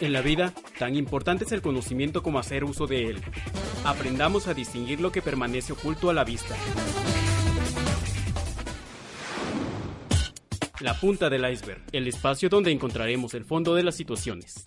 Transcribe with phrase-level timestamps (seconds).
[0.00, 3.20] En la vida, tan importante es el conocimiento como hacer uso de él.
[3.84, 6.56] Aprendamos a distinguir lo que permanece oculto a la vista.
[10.80, 14.64] La punta del iceberg, el espacio donde encontraremos el fondo de las situaciones.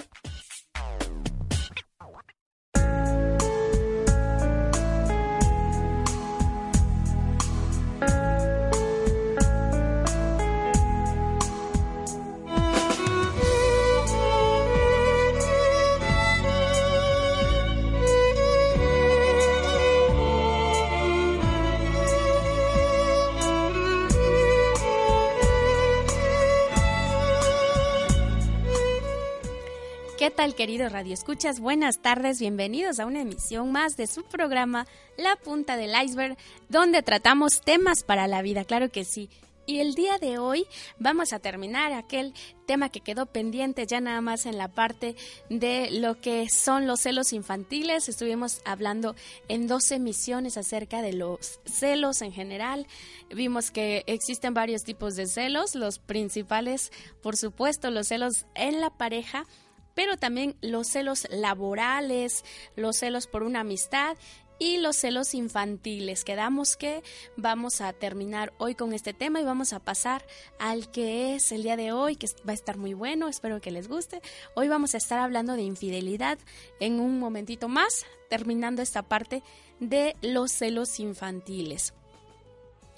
[30.23, 31.59] ¿Qué tal, querido Radio Escuchas?
[31.59, 36.37] Buenas tardes, bienvenidos a una emisión más de su programa La Punta del Iceberg,
[36.69, 39.29] donde tratamos temas para la vida, claro que sí.
[39.65, 40.65] Y el día de hoy
[40.97, 42.33] vamos a terminar aquel
[42.65, 45.17] tema que quedó pendiente ya nada más en la parte
[45.49, 48.07] de lo que son los celos infantiles.
[48.07, 49.17] Estuvimos hablando
[49.49, 52.87] en dos emisiones acerca de los celos en general.
[53.29, 58.89] Vimos que existen varios tipos de celos, los principales, por supuesto, los celos en la
[58.89, 59.45] pareja
[59.93, 62.43] pero también los celos laborales,
[62.75, 64.17] los celos por una amistad
[64.59, 66.23] y los celos infantiles.
[66.23, 67.03] Quedamos que
[67.35, 70.25] vamos a terminar hoy con este tema y vamos a pasar
[70.59, 73.71] al que es el día de hoy, que va a estar muy bueno, espero que
[73.71, 74.21] les guste.
[74.55, 76.37] Hoy vamos a estar hablando de infidelidad
[76.79, 79.43] en un momentito más, terminando esta parte
[79.79, 81.93] de los celos infantiles.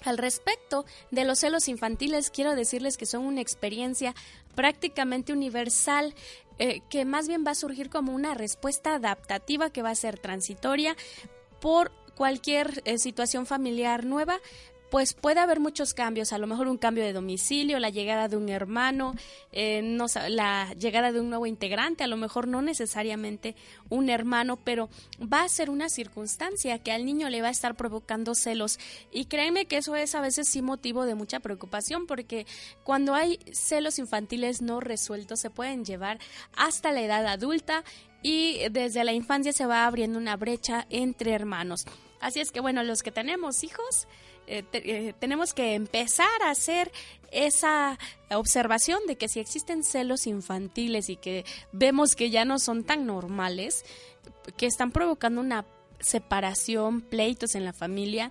[0.04, 4.14] Al respecto de los celos infantiles, quiero decirles que son una experiencia
[4.54, 6.14] prácticamente universal
[6.58, 10.18] eh, que más bien va a surgir como una respuesta adaptativa que va a ser
[10.18, 10.96] transitoria
[11.60, 14.40] por cualquier eh, situación familiar nueva,
[14.90, 18.36] pues puede haber muchos cambios, a lo mejor un cambio de domicilio, la llegada de
[18.36, 19.14] un hermano,
[19.52, 23.56] eh, no, la llegada de un nuevo integrante, a lo mejor no necesariamente
[23.88, 24.88] un hermano, pero
[25.20, 28.78] va a ser una circunstancia que al niño le va a estar provocando celos.
[29.10, 32.46] Y créeme que eso es a veces sí motivo de mucha preocupación, porque
[32.84, 36.18] cuando hay celos infantiles no resueltos se pueden llevar
[36.56, 37.84] hasta la edad adulta
[38.22, 41.84] y desde la infancia se va abriendo una brecha entre hermanos.
[42.20, 44.08] Así es que bueno, los que tenemos hijos,
[44.46, 46.92] eh, eh, tenemos que empezar a hacer
[47.30, 47.98] esa
[48.30, 53.06] observación de que si existen celos infantiles y que vemos que ya no son tan
[53.06, 53.84] normales,
[54.56, 55.64] que están provocando una
[56.00, 58.30] separación, pleitos en la familia,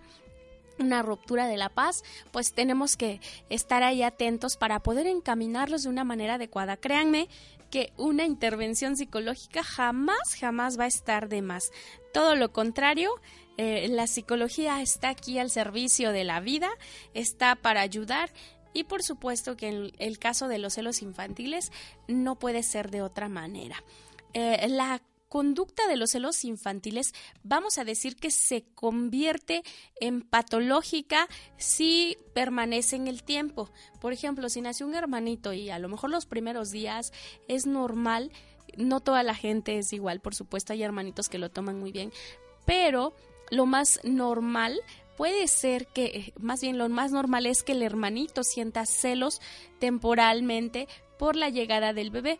[0.79, 5.89] una ruptura de la paz, pues tenemos que estar ahí atentos para poder encaminarlos de
[5.89, 6.77] una manera adecuada.
[6.77, 7.29] Créanme
[7.71, 11.71] que una intervención psicológica jamás, jamás va a estar de más.
[12.13, 13.11] Todo lo contrario,
[13.57, 16.69] eh, la psicología está aquí al servicio de la vida,
[17.13, 18.31] está para ayudar
[18.73, 21.71] y por supuesto que en el caso de los celos infantiles
[22.07, 23.81] no puede ser de otra manera.
[24.33, 29.63] Eh, la conducta de los celos infantiles vamos a decir que se convierte
[29.99, 31.27] en patológica
[31.57, 33.69] si permanece en el tiempo.
[34.01, 37.13] Por ejemplo, si nace un hermanito y a lo mejor los primeros días
[37.47, 38.31] es normal,
[38.77, 42.11] no toda la gente es igual, por supuesto hay hermanitos que lo toman muy bien,
[42.65, 43.13] pero
[43.51, 44.81] lo más normal
[45.17, 49.41] puede ser que, más bien lo más normal es que el hermanito sienta celos
[49.79, 52.39] temporalmente por la llegada del bebé.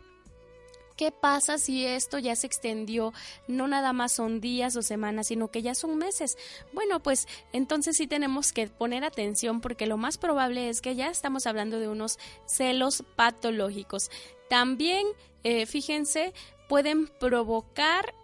[0.96, 3.12] ¿Qué pasa si esto ya se extendió?
[3.48, 6.38] No nada más son días o semanas, sino que ya son meses.
[6.72, 11.08] Bueno, pues entonces sí tenemos que poner atención porque lo más probable es que ya
[11.08, 14.10] estamos hablando de unos celos patológicos.
[14.48, 15.06] También,
[15.44, 16.32] eh, fíjense,
[16.66, 18.14] pueden provocar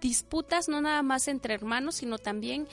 [0.00, 2.68] disputas no nada más entre hermanos, sino también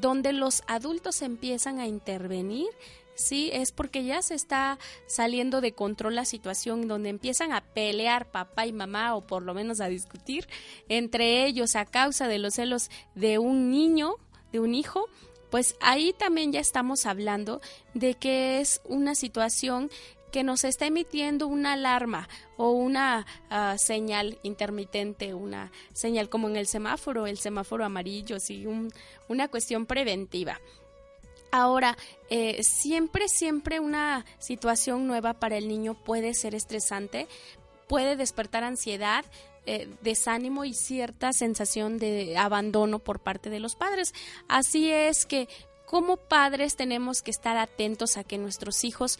[0.00, 2.66] donde los adultos empiezan a intervenir,
[3.14, 8.30] sí, es porque ya se está saliendo de control la situación, donde empiezan a pelear
[8.30, 10.46] papá y mamá o por lo menos a discutir
[10.88, 14.16] entre ellos a causa de los celos de un niño,
[14.52, 15.06] de un hijo,
[15.50, 17.60] pues ahí también ya estamos hablando
[17.94, 19.90] de que es una situación
[20.36, 22.28] que nos está emitiendo una alarma
[22.58, 28.66] o una ah, señal intermitente, una señal como en el semáforo, el semáforo amarillo, sí,
[29.28, 30.60] una cuestión preventiva.
[31.50, 31.96] Ahora,
[32.28, 37.28] eh, siempre, siempre una situación nueva para el niño puede ser estresante,
[37.88, 39.24] puede despertar ansiedad,
[39.64, 44.12] eh, desánimo y cierta sensación de abandono por parte de los padres.
[44.48, 45.48] Así es que
[45.86, 49.18] como padres tenemos que estar atentos a que nuestros hijos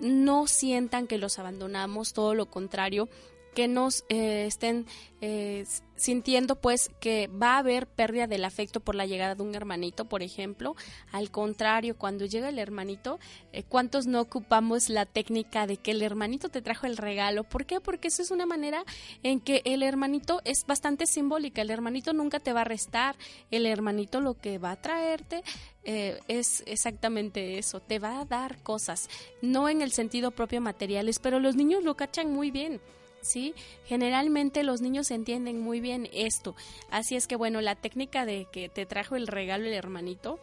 [0.00, 3.08] no sientan que los abandonamos, todo lo contrario,
[3.54, 4.86] que nos eh, estén
[5.20, 5.64] eh,
[5.96, 10.04] sintiendo pues que va a haber pérdida del afecto por la llegada de un hermanito,
[10.06, 10.74] por ejemplo.
[11.12, 13.18] Al contrario, cuando llega el hermanito,
[13.52, 17.44] eh, ¿cuántos no ocupamos la técnica de que el hermanito te trajo el regalo?
[17.44, 17.80] ¿Por qué?
[17.80, 18.84] Porque eso es una manera
[19.22, 21.62] en que el hermanito es bastante simbólica.
[21.62, 23.16] El hermanito nunca te va a restar.
[23.50, 25.42] El hermanito lo que va a traerte
[25.86, 29.10] es exactamente eso, te va a dar cosas,
[29.42, 32.80] no en el sentido propio materiales, pero los niños lo cachan muy bien.
[33.24, 33.54] ¿Sí?
[33.86, 36.54] Generalmente los niños entienden muy bien esto.
[36.90, 40.38] Así es que bueno, la técnica de que te trajo el regalo el hermanito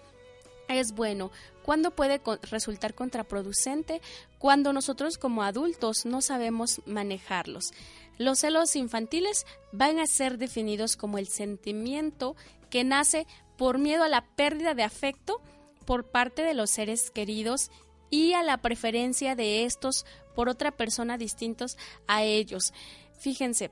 [0.67, 1.31] es bueno.
[1.63, 4.01] ¿Cuándo puede resultar contraproducente?
[4.39, 7.71] Cuando nosotros como adultos no sabemos manejarlos.
[8.17, 12.35] Los celos infantiles van a ser definidos como el sentimiento
[12.69, 15.41] que nace por miedo a la pérdida de afecto
[15.85, 17.69] por parte de los seres queridos
[18.09, 20.05] y a la preferencia de estos
[20.35, 22.73] por otra persona distintos a ellos.
[23.19, 23.71] Fíjense,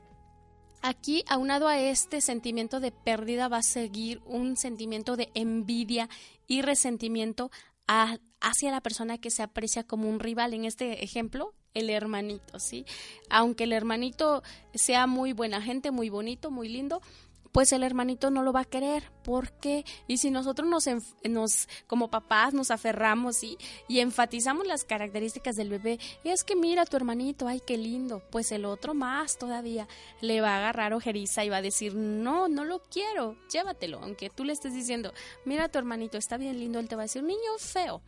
[0.81, 6.07] Aquí, aunado a este sentimiento de pérdida, va a seguir un sentimiento de envidia
[6.47, 7.51] y resentimiento
[7.85, 10.53] hacia la persona que se aprecia como un rival.
[10.53, 12.85] En este ejemplo, el hermanito, ¿sí?
[13.29, 14.41] Aunque el hermanito
[14.73, 17.01] sea muy buena gente, muy bonito, muy lindo,
[17.51, 19.11] pues el hermanito no lo va a querer.
[19.23, 19.85] ¿Por qué?
[20.07, 20.85] Y si nosotros nos,
[21.23, 23.57] nos como papás nos aferramos y,
[23.87, 28.51] y, enfatizamos las características del bebé, es que mira tu hermanito, ay, qué lindo, pues
[28.51, 29.87] el otro más todavía
[30.21, 34.29] le va a agarrar ojeriza y va a decir, no, no lo quiero, llévatelo, aunque
[34.29, 35.13] tú le estés diciendo,
[35.45, 38.01] mira tu hermanito, está bien lindo, él te va a decir, niño feo.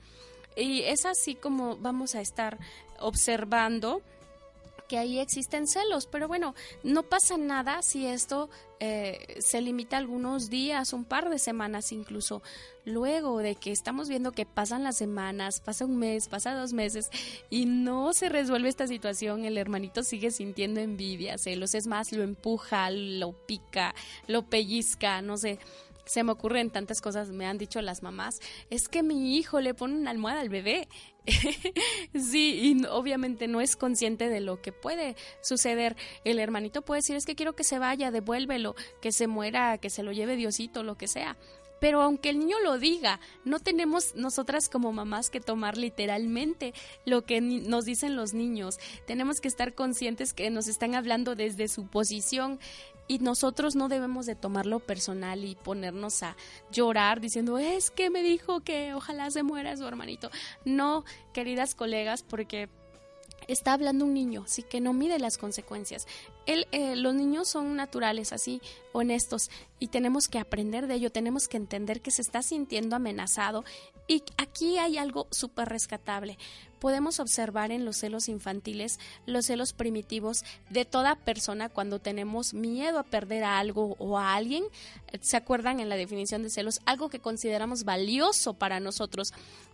[0.56, 2.60] Y es así como vamos a estar
[3.00, 4.02] observando
[4.92, 6.54] que ahí existen celos, pero bueno,
[6.84, 8.50] no pasa nada si esto
[8.82, 12.42] eh, se limita algunos días, un par de semanas incluso.
[12.84, 17.10] Luego de que estamos viendo que pasan las semanas, pasa un mes, pasa dos meses
[17.50, 22.24] y no se resuelve esta situación, el hermanito sigue sintiendo envidia, celos, es más, lo
[22.24, 23.96] empuja, lo pica,
[24.28, 25.58] lo pellizca, no sé
[26.06, 29.74] se me ocurren tantas cosas, me han dicho las mamás, es que mi hijo le
[29.74, 30.88] pone una almohada al bebé.
[32.16, 35.96] sí, y obviamente no es consciente de lo que puede suceder.
[36.24, 39.90] El hermanito puede decir, es que quiero que se vaya, devuélvelo, que se muera, que
[39.90, 41.38] se lo lleve Diosito, lo que sea.
[41.82, 46.76] Pero aunque el niño lo diga, no tenemos nosotras como mamás que tomar literalmente
[47.06, 48.78] lo que nos dicen los niños.
[49.08, 52.60] Tenemos que estar conscientes que nos están hablando desde su posición
[53.12, 56.38] y nosotros no debemos de tomarlo personal y ponernos a
[56.72, 60.32] llorar diciendo es que me dijo que ojalá se muera su hermanito.
[60.64, 61.04] No,
[61.34, 62.70] queridas colegas, porque
[63.48, 66.08] está hablando un niño, así que no mide las consecuencias.
[66.46, 68.62] El, eh, los niños son naturales, así,
[68.94, 69.50] honestos,
[69.80, 73.64] y tenemos que aprender de ello, tenemos que entender que se está sintiendo amenazado.
[74.08, 76.38] Y aquí hay algo súper rescatable
[76.82, 82.98] podemos observar en los celos infantiles los celos primitivos de toda persona cuando tenemos miedo
[82.98, 84.64] a perder a algo o a alguien.
[85.22, 86.82] ¿Se acuerdan en la definición de celos?
[86.86, 89.32] Algo que consideramos valioso para nosotros.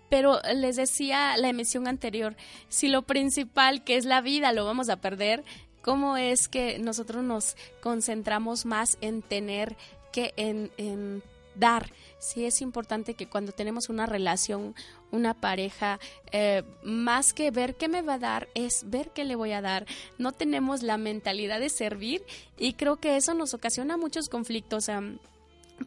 [0.10, 2.36] Pero les decía la emisión anterior,
[2.70, 5.44] si lo principal que es la vida lo vamos a perder,
[5.82, 9.76] ¿cómo es que nosotros nos concentramos más en tener
[10.12, 11.24] que en, en
[11.56, 11.92] dar?
[12.20, 14.76] sí es importante que cuando tenemos una relación,
[15.12, 16.00] una pareja,
[16.32, 19.62] eh, más que ver qué me va a dar, es ver qué le voy a
[19.62, 19.86] dar.
[20.18, 22.24] No tenemos la mentalidad de servir
[22.58, 24.90] y creo que eso nos ocasiona muchos conflictos.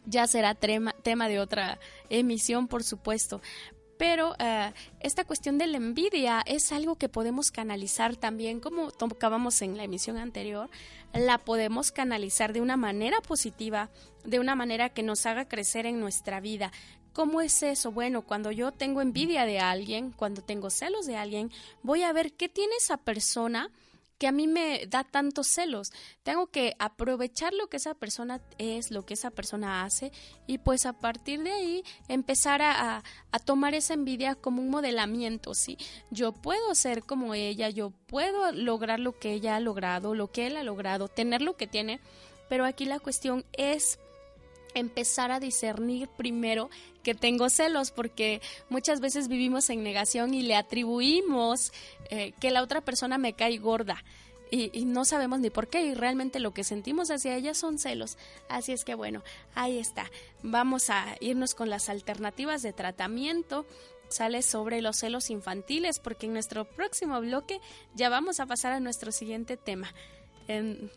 [0.06, 1.78] ya será tema de otra
[2.08, 3.40] emisión, por supuesto,
[4.00, 9.60] pero eh, esta cuestión de la envidia es algo que podemos canalizar también, como tocábamos
[9.60, 10.70] en la emisión anterior,
[11.12, 13.90] la podemos canalizar de una manera positiva,
[14.24, 16.72] de una manera que nos haga crecer en nuestra vida.
[17.12, 17.92] ¿Cómo es eso?
[17.92, 21.50] Bueno, cuando yo tengo envidia de alguien, cuando tengo celos de alguien,
[21.82, 23.68] voy a ver qué tiene esa persona
[24.20, 25.92] que a mí me da tantos celos.
[26.22, 30.12] Tengo que aprovechar lo que esa persona es, lo que esa persona hace
[30.46, 33.02] y pues a partir de ahí empezar a,
[33.46, 35.78] tomar esa envidia como un modelamiento, ¿sí?
[36.10, 40.46] Yo puedo ser como ella, yo puedo lograr lo que ella ha logrado, lo que
[40.46, 41.98] él ha logrado, tener lo que tiene,
[42.50, 43.98] pero aquí la cuestión es
[44.74, 46.70] empezar a discernir primero
[47.02, 51.72] que tengo celos porque muchas veces vivimos en negación y le atribuimos
[52.10, 54.04] eh, que la otra persona me cae gorda
[54.50, 57.78] y, y, no sabemos ni por qué y realmente lo que sentimos hacia ella son
[57.78, 58.18] celos.
[58.48, 59.22] Así es que bueno,
[59.54, 60.10] ahí está.
[60.42, 63.64] Vamos a irnos con las alternativas de tratamiento.
[64.08, 67.60] Sale sobre los celos infantiles porque en nuestro próximo bloque
[67.94, 69.94] ya vamos a pasar a nuestro siguiente tema.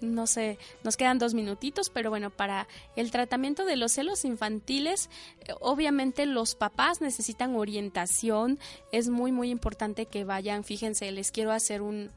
[0.01, 5.09] No sé, nos quedan dos minutitos, pero bueno, para el tratamiento de los celos infantiles,
[5.41, 8.59] eh, obviamente los papás necesitan orientación,
[8.91, 12.11] es muy, muy importante que vayan, fíjense, les quiero hacer un,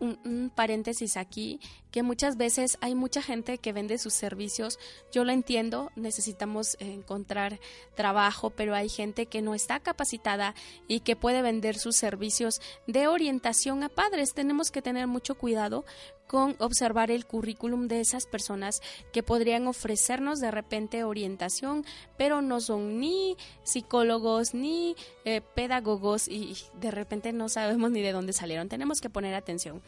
[0.00, 4.78] un, paréntesis aquí, que muchas veces hay mucha gente que vende sus servicios,
[5.12, 7.60] yo lo entiendo, necesitamos encontrar
[7.94, 10.54] trabajo, pero hay gente que no está capacitada
[10.88, 14.34] y que puede vender sus servicios de orientación a padres.
[14.34, 15.84] Tenemos que tener mucho cuidado
[16.30, 18.82] con observar el currículum de esas personas
[19.12, 21.84] que podrían ofrecernos de repente orientación,
[22.16, 24.94] pero no son ni psicólogos ni
[25.24, 28.68] eh, pedagogos y de repente no sabemos ni de dónde salieron.
[28.68, 29.82] Tenemos que poner atención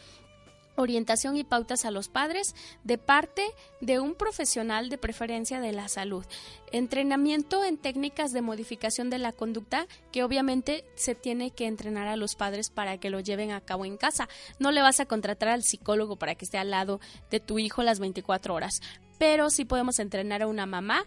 [0.76, 3.44] orientación y pautas a los padres de parte
[3.80, 6.24] de un profesional de preferencia de la salud.
[6.70, 12.16] Entrenamiento en técnicas de modificación de la conducta que obviamente se tiene que entrenar a
[12.16, 14.28] los padres para que lo lleven a cabo en casa.
[14.58, 17.00] No le vas a contratar al psicólogo para que esté al lado
[17.30, 18.80] de tu hijo las 24 horas,
[19.18, 21.06] pero sí podemos entrenar a una mamá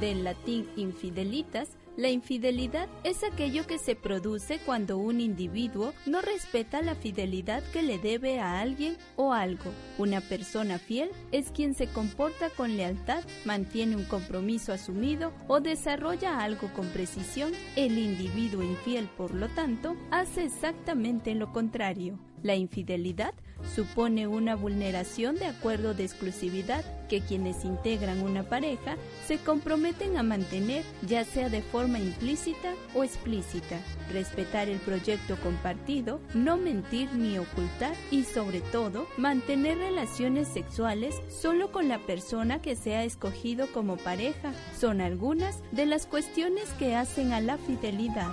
[0.00, 6.82] Del latín infidelitas, la infidelidad es aquello que se produce cuando un individuo no respeta
[6.82, 9.70] la fidelidad que le debe a alguien o algo.
[9.96, 16.40] Una persona fiel es quien se comporta con lealtad, mantiene un compromiso asumido o desarrolla
[16.40, 17.52] algo con precisión.
[17.76, 22.18] El individuo infiel, por lo tanto, hace exactamente lo contrario.
[22.42, 23.34] La infidelidad
[23.74, 30.22] supone una vulneración de acuerdo de exclusividad que quienes integran una pareja se comprometen a
[30.22, 33.78] mantener, ya sea de forma implícita o explícita.
[34.12, 41.70] Respetar el proyecto compartido, no mentir ni ocultar y sobre todo mantener relaciones sexuales solo
[41.72, 46.96] con la persona que se ha escogido como pareja son algunas de las cuestiones que
[46.96, 48.32] hacen a la fidelidad.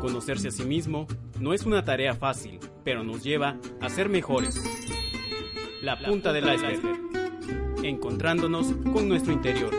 [0.00, 1.06] Conocerse a sí mismo
[1.38, 4.58] no es una tarea fácil, pero nos lleva a ser mejores.
[5.82, 7.00] La punta del iceberg.
[7.82, 9.74] Encontrándonos con nuestro interior.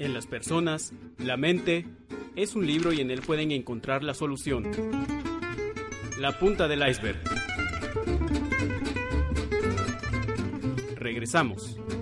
[0.00, 1.86] En las personas, la mente
[2.34, 4.68] es un libro y en él pueden encontrar la solución.
[6.18, 7.37] La punta del iceberg.
[11.28, 11.97] Regresamos.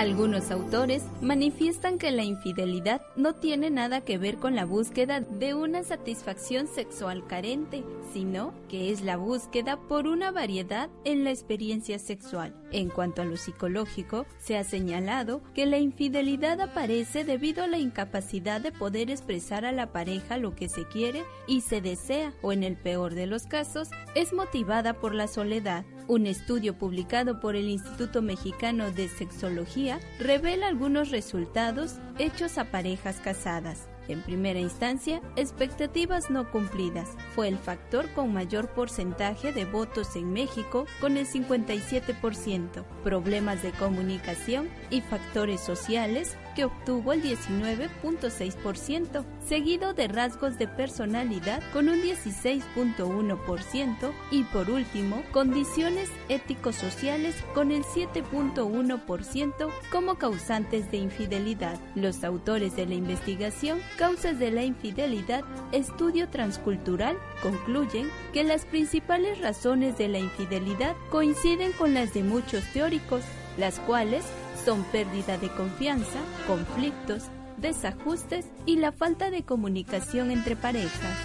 [0.00, 5.52] Algunos autores manifiestan que la infidelidad no tiene nada que ver con la búsqueda de
[5.52, 11.98] una satisfacción sexual carente, sino que es la búsqueda por una variedad en la experiencia
[11.98, 12.56] sexual.
[12.72, 17.76] En cuanto a lo psicológico, se ha señalado que la infidelidad aparece debido a la
[17.76, 22.52] incapacidad de poder expresar a la pareja lo que se quiere y se desea, o
[22.52, 25.84] en el peor de los casos, es motivada por la soledad.
[26.10, 33.20] Un estudio publicado por el Instituto Mexicano de Sexología revela algunos resultados hechos a parejas
[33.20, 33.88] casadas.
[34.08, 37.10] En primera instancia, expectativas no cumplidas.
[37.36, 42.84] Fue el factor con mayor porcentaje de votos en México, con el 57%.
[43.04, 51.88] Problemas de comunicación y factores sociales, obtuvo el 19.6%, seguido de rasgos de personalidad con
[51.88, 61.78] un 16.1% y por último, condiciones éticos-sociales con el 7.1% como causantes de infidelidad.
[61.94, 69.40] Los autores de la investigación Causas de la infidelidad, estudio transcultural, concluyen que las principales
[69.40, 73.22] razones de la infidelidad coinciden con las de muchos teóricos,
[73.58, 74.24] las cuales
[74.64, 77.24] son pérdida de confianza, conflictos,
[77.56, 81.16] desajustes y la falta de comunicación entre parejas.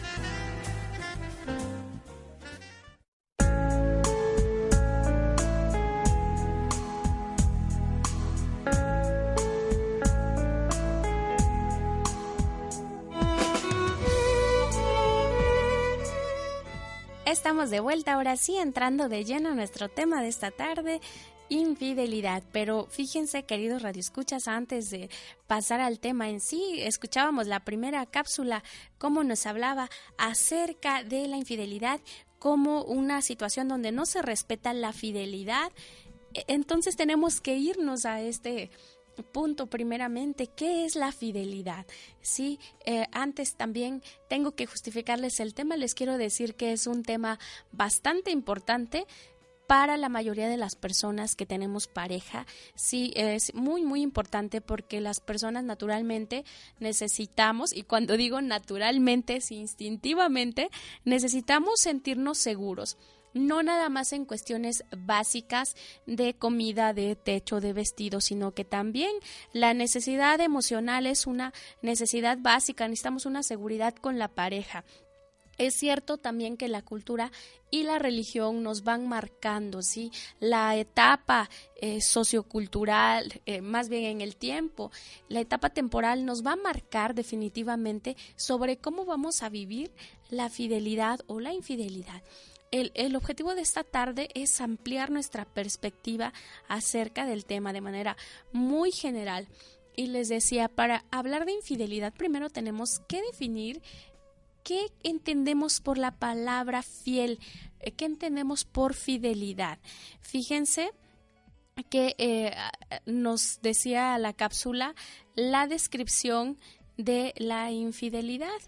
[17.25, 21.01] Estamos de vuelta ahora sí, entrando de lleno a nuestro tema de esta tarde,
[21.49, 22.43] infidelidad.
[22.51, 25.09] Pero fíjense, queridos radioescuchas, antes de
[25.47, 28.63] pasar al tema en sí, escuchábamos la primera cápsula,
[28.97, 31.99] cómo nos hablaba acerca de la infidelidad
[32.39, 35.71] como una situación donde no se respeta la fidelidad.
[36.33, 38.69] E, entonces tenemos que irnos a este
[39.23, 41.85] punto primeramente, ¿qué es la fidelidad?
[42.21, 47.03] Sí, eh, antes también tengo que justificarles el tema, les quiero decir que es un
[47.03, 47.39] tema
[47.71, 49.05] bastante importante
[49.67, 52.45] para la mayoría de las personas que tenemos pareja,
[52.75, 56.45] sí es muy muy importante porque las personas naturalmente
[56.79, 60.69] necesitamos, y cuando digo naturalmente, es instintivamente,
[61.03, 62.97] necesitamos sentirnos seguros
[63.35, 65.75] no nada más en cuestiones básicas
[66.07, 69.11] de comida, de techo, de vestido, sino que también
[69.51, 74.85] la necesidad emocional es una necesidad básica, necesitamos una seguridad con la pareja.
[75.57, 77.31] Es cierto también que la cultura
[77.71, 80.11] y la religión nos van marcando, ¿sí?
[80.39, 84.91] La etapa eh, sociocultural, eh, más bien en el tiempo,
[85.29, 89.91] la etapa temporal nos va a marcar definitivamente sobre cómo vamos a vivir
[90.29, 92.21] la fidelidad o la infidelidad.
[92.71, 96.33] El, el, objetivo de esta tarde es ampliar nuestra perspectiva
[96.67, 98.17] acerca del tema de manera
[98.51, 99.47] muy general.
[99.97, 103.81] Y les decía, para hablar de infidelidad, primero tenemos que definir
[104.65, 107.39] qué entendemos por la palabra fiel,
[107.79, 109.77] eh, qué entendemos por fidelidad.
[110.19, 110.91] Fíjense
[111.89, 112.51] que eh,
[113.05, 114.95] nos decía la cápsula
[115.35, 116.57] la descripción
[116.97, 118.59] de la infidelidad.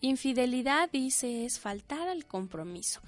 [0.00, 3.00] Infidelidad, dice, es faltar al compromiso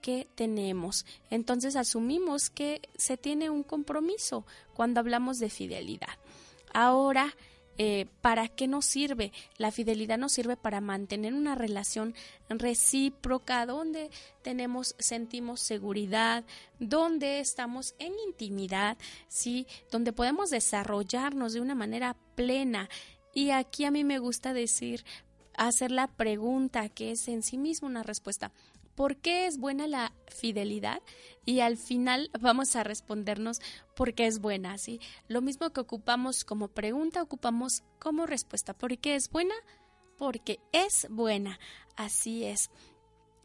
[0.00, 1.04] que tenemos.
[1.28, 6.18] Entonces asumimos que se tiene un compromiso cuando hablamos de fidelidad.
[6.72, 7.34] Ahora,
[7.82, 9.32] eh, ¿para qué nos sirve?
[9.56, 12.14] La fidelidad nos sirve para mantener una relación
[12.50, 14.10] recíproca donde
[14.42, 16.44] tenemos, sentimos seguridad,
[16.78, 19.66] donde estamos en intimidad, ¿sí?
[19.90, 22.90] Donde podemos desarrollarnos de una manera plena.
[23.32, 25.02] Y aquí a mí me gusta decir,
[25.54, 28.52] hacer la pregunta que es en sí misma una respuesta
[29.00, 31.00] por qué es buena la fidelidad
[31.46, 33.62] y al final vamos a respondernos
[33.96, 35.00] por qué es buena, ¿sí?
[35.26, 38.74] Lo mismo que ocupamos como pregunta, ocupamos como respuesta.
[38.74, 39.54] ¿Por qué es buena?
[40.18, 41.58] Porque es buena,
[41.96, 42.68] así es.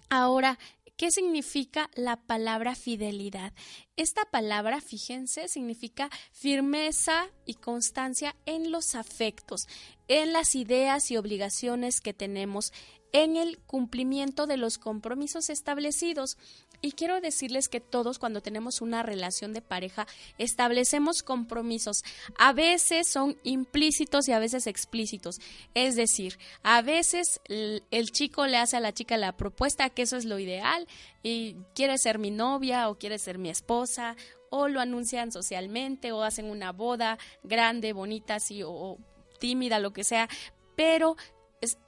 [0.09, 0.59] Ahora,
[0.97, 3.51] ¿Qué significa la palabra fidelidad?
[3.97, 9.67] Esta palabra, fíjense, significa firmeza y constancia en los afectos,
[10.07, 12.71] en las ideas y obligaciones que tenemos,
[13.15, 16.37] en el cumplimiento de los compromisos establecidos.
[16.81, 20.05] Y quiero decirles que todos cuando tenemos una relación de pareja
[20.37, 22.03] establecemos compromisos.
[22.37, 25.39] A veces son implícitos y a veces explícitos.
[25.73, 30.17] Es decir, a veces el, chico le hace a la chica la propuesta que eso
[30.17, 30.85] es lo ideal
[31.23, 34.17] y quiere ser mi novia o quiere ser mi esposa
[34.49, 38.97] o lo anuncian socialmente o hacen una boda grande, bonita, así o
[39.39, 40.27] tímida, lo que sea,
[40.75, 41.15] pero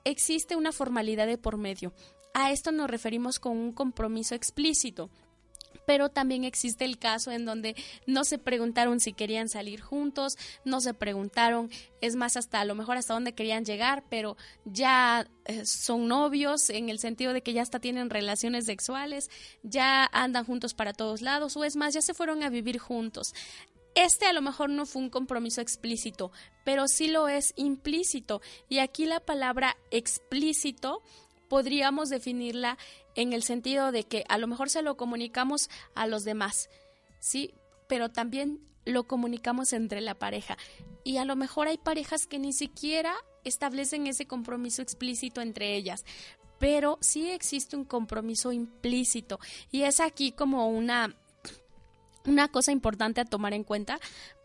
[0.04, 1.94] existe una formalidad de por medio.
[2.34, 5.10] A esto nos referimos con un compromiso explícito
[5.88, 10.82] pero también existe el caso en donde no se preguntaron si querían salir juntos, no
[10.82, 14.36] se preguntaron, es más, hasta a lo mejor hasta dónde querían llegar, pero
[14.66, 19.30] ya eh, son novios en el sentido de que ya hasta tienen relaciones sexuales,
[19.64, 23.34] ya andan juntos para todos lados, o es más, ya se fueron a vivir juntos.
[23.98, 26.32] Este a lo mejor no fue un compromiso explícito,
[26.64, 28.42] pero sí lo es implícito.
[28.70, 31.02] Y aquí la palabra explícito
[31.50, 32.78] podríamos definirla
[33.16, 36.70] en el sentido de que a lo mejor se lo comunicamos a los demás,
[37.20, 37.56] ¿sí?
[37.88, 40.60] Pero también lo comunicamos entre la pareja.
[41.04, 46.06] Y a lo mejor hay parejas que ni siquiera establecen ese compromiso explícito entre ellas,
[46.60, 49.40] pero sí existe un compromiso implícito.
[49.72, 51.16] Y es aquí como una
[52.28, 54.00] una cosa importante a tomar en cuenta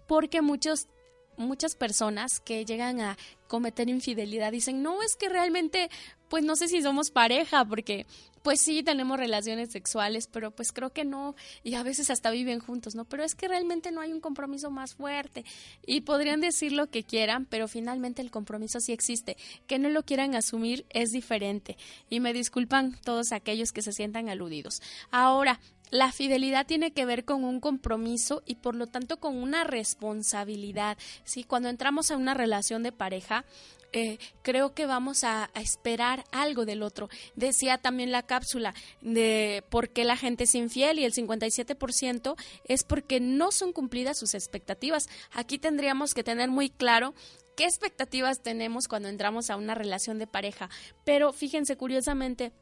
[0.06, 0.88] porque muchos
[1.36, 3.16] muchas personas que llegan a
[3.48, 5.90] cometer infidelidad dicen, no, es que realmente,
[6.28, 8.06] pues no sé si somos pareja, porque
[8.42, 12.60] pues sí tenemos relaciones sexuales, pero pues creo que no, y a veces hasta viven
[12.60, 13.04] juntos, ¿no?
[13.04, 15.44] Pero es que realmente no hay un compromiso más fuerte.
[15.86, 19.36] Y podrían decir lo que quieran, pero finalmente el compromiso sí existe.
[19.66, 21.76] Que no lo quieran asumir es diferente.
[22.08, 24.82] Y me disculpan todos aquellos que se sientan aludidos.
[25.10, 29.62] Ahora, la fidelidad tiene que ver con un compromiso y por lo tanto con una
[29.62, 30.96] responsabilidad.
[31.24, 31.44] ¿sí?
[31.44, 33.44] Cuando entramos a una relación de pareja,
[33.92, 37.08] eh, creo que vamos a, esperar algo del otro.
[37.36, 42.84] Decía también la cápsula de por qué la gente es infiel y el 57% es
[42.84, 45.08] porque no son cumplidas sus expectativas.
[45.32, 47.14] Aquí tendríamos que tener muy claro
[47.56, 50.70] qué expectativas tenemos cuando entramos a una relación de pareja.
[51.04, 52.52] Pero fíjense, curiosamente,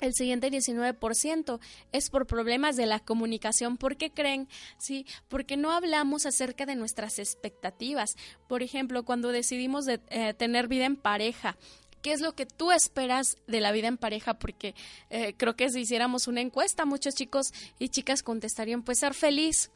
[0.00, 1.60] el siguiente 19%
[1.92, 3.76] es por problemas de la comunicación.
[3.76, 4.48] ¿Por qué creen?
[4.78, 8.16] Sí, porque no hablamos acerca de nuestras expectativas.
[8.48, 11.56] Por ejemplo, cuando decidimos de, eh, tener vida en pareja,
[12.02, 14.38] ¿Qué es lo que tú esperas de la vida en pareja?
[14.38, 14.74] Porque
[15.10, 19.70] eh, creo que si hiciéramos una encuesta, muchos chicos y chicas contestarían, pues ser feliz.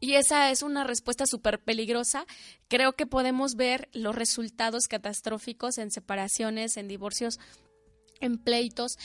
[0.00, 2.26] Y esa es una respuesta súper peligrosa.
[2.68, 7.38] Creo que podemos ver los resultados catastróficos en separaciones, en divorcios
[8.20, 8.98] en pleitos,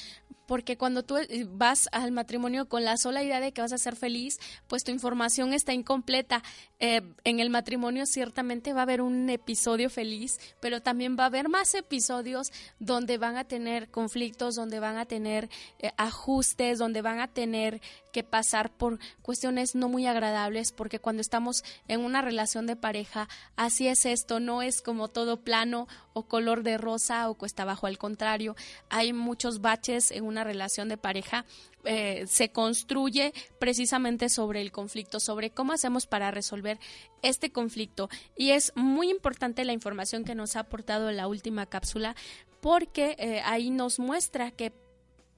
[0.48, 3.78] porque cuando tú eh, vas al matrimonio con la sola idea de que vas a
[3.78, 6.44] ser feliz, pues tu información está incompleta.
[6.80, 11.28] Eh, en el matrimonio ciertamente va a haber un episodio feliz, pero también va a
[11.28, 17.02] haber más episodios donde van a tener conflictos, donde van a tener eh, ajustes, donde
[17.02, 22.22] van a tener que pasar por cuestiones no muy agradables, porque cuando estamos en una
[22.22, 27.30] relación de pareja, así es esto, no es como todo plano o color de rosa
[27.30, 28.56] o cuesta abajo, al contrario,
[28.90, 31.46] hay muchos baches en una relación de pareja
[31.84, 36.80] eh, se construye precisamente sobre el conflicto, sobre cómo hacemos para resolver
[37.22, 38.10] este conflicto.
[38.38, 42.16] Y es muy importante la información que nos ha aportado la última cápsula
[42.62, 44.72] porque eh, ahí nos muestra que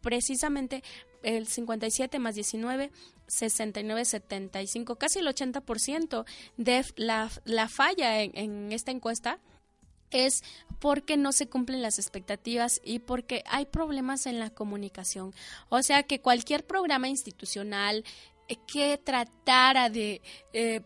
[0.01, 0.83] precisamente
[1.23, 2.91] el 57 más 19
[3.27, 6.25] 69, 75, casi el 80%
[6.57, 9.39] de la, la falla en esta encuesta
[10.15, 10.43] es
[10.79, 15.33] porque no se cumplen las expectativas y porque hay problemas en la comunicación.
[15.69, 18.03] O sea que cualquier programa institucional
[18.47, 20.21] eh, que tratara de
[20.53, 20.81] eh,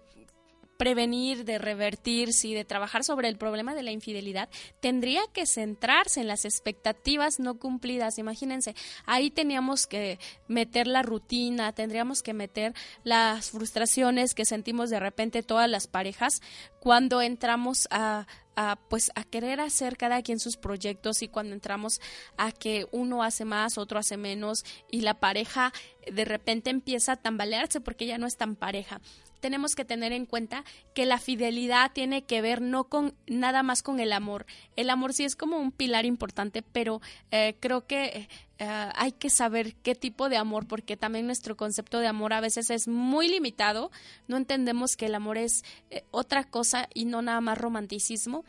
[0.80, 4.48] prevenir, de revertir, sí, de trabajar sobre el problema de la infidelidad,
[4.80, 8.18] tendría que centrarse en las expectativas no cumplidas.
[8.18, 15.02] Imagínense, ahí teníamos que meter la rutina, tendríamos que meter las frustraciones que sentimos de
[15.02, 16.42] repente todas las parejas
[16.80, 18.26] cuando entramos a,
[18.60, 22.02] a, pues a querer hacer cada quien sus proyectos y cuando entramos
[22.36, 25.72] a que uno hace más, otro hace menos y la pareja
[26.12, 29.00] de repente empieza a tambalearse porque ya no es tan pareja
[29.40, 33.82] tenemos que tener en cuenta que la fidelidad tiene que ver no con nada más
[33.82, 34.46] con el amor.
[34.76, 37.00] El amor sí es como un pilar importante, pero
[37.32, 38.28] eh, creo que
[38.60, 42.42] eh, hay que saber qué tipo de amor, porque también nuestro concepto de amor a
[42.42, 43.90] veces es muy limitado.
[44.28, 48.44] No entendemos que el amor es eh, otra cosa y no nada más romanticismo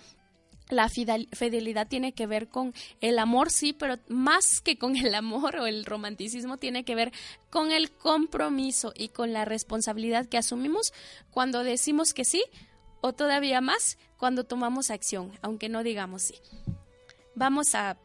[0.71, 5.57] la fidelidad tiene que ver con el amor, sí, pero más que con el amor
[5.57, 7.13] o el romanticismo, tiene que ver
[7.51, 10.93] con el compromiso y con la responsabilidad que asumimos
[11.31, 12.45] cuando decimos que sí
[13.01, 16.35] o todavía más cuando tomamos acción, aunque no digamos sí.
[17.35, 17.97] Vamos a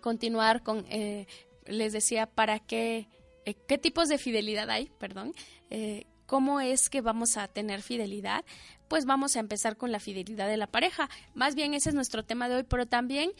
[0.00, 1.26] continuar con, eh,
[1.66, 3.08] les decía, para qué,
[3.44, 5.34] eh, qué tipos de fidelidad hay, perdón.
[5.70, 8.44] Eh, ¿Cómo es que vamos a tener fidelidad?
[8.88, 11.10] Pues vamos a empezar con la fidelidad de la pareja.
[11.34, 13.32] Más bien ese es nuestro tema de hoy, pero también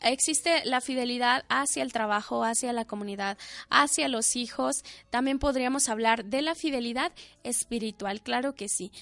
[0.00, 3.36] existe la fidelidad hacia el trabajo, hacia la comunidad,
[3.68, 4.84] hacia los hijos.
[5.10, 8.92] También podríamos hablar de la fidelidad espiritual, claro que sí.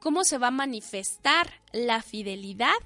[0.00, 2.76] ¿Cómo se va a manifestar la fidelidad?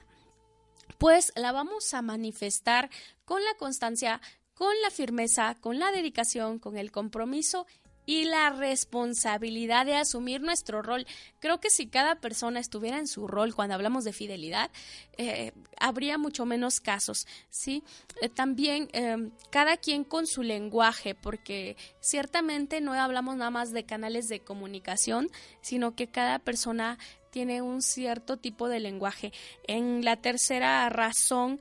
[0.99, 2.91] Pues la vamos a manifestar
[3.31, 4.21] con la constancia,
[4.55, 7.65] con la firmeza, con la dedicación, con el compromiso
[8.05, 11.07] y la responsabilidad de asumir nuestro rol.
[11.39, 14.73] Creo que si cada persona estuviera en su rol cuando hablamos de fidelidad,
[15.17, 17.85] eh, habría mucho menos casos, ¿sí?
[18.21, 23.85] Eh, también em, cada quien con su lenguaje, porque ciertamente no hablamos nada más de
[23.85, 26.99] canales de comunicación, sino que cada persona
[27.31, 29.33] tiene un cierto tipo de lenguaje.
[29.69, 31.61] En la tercera razón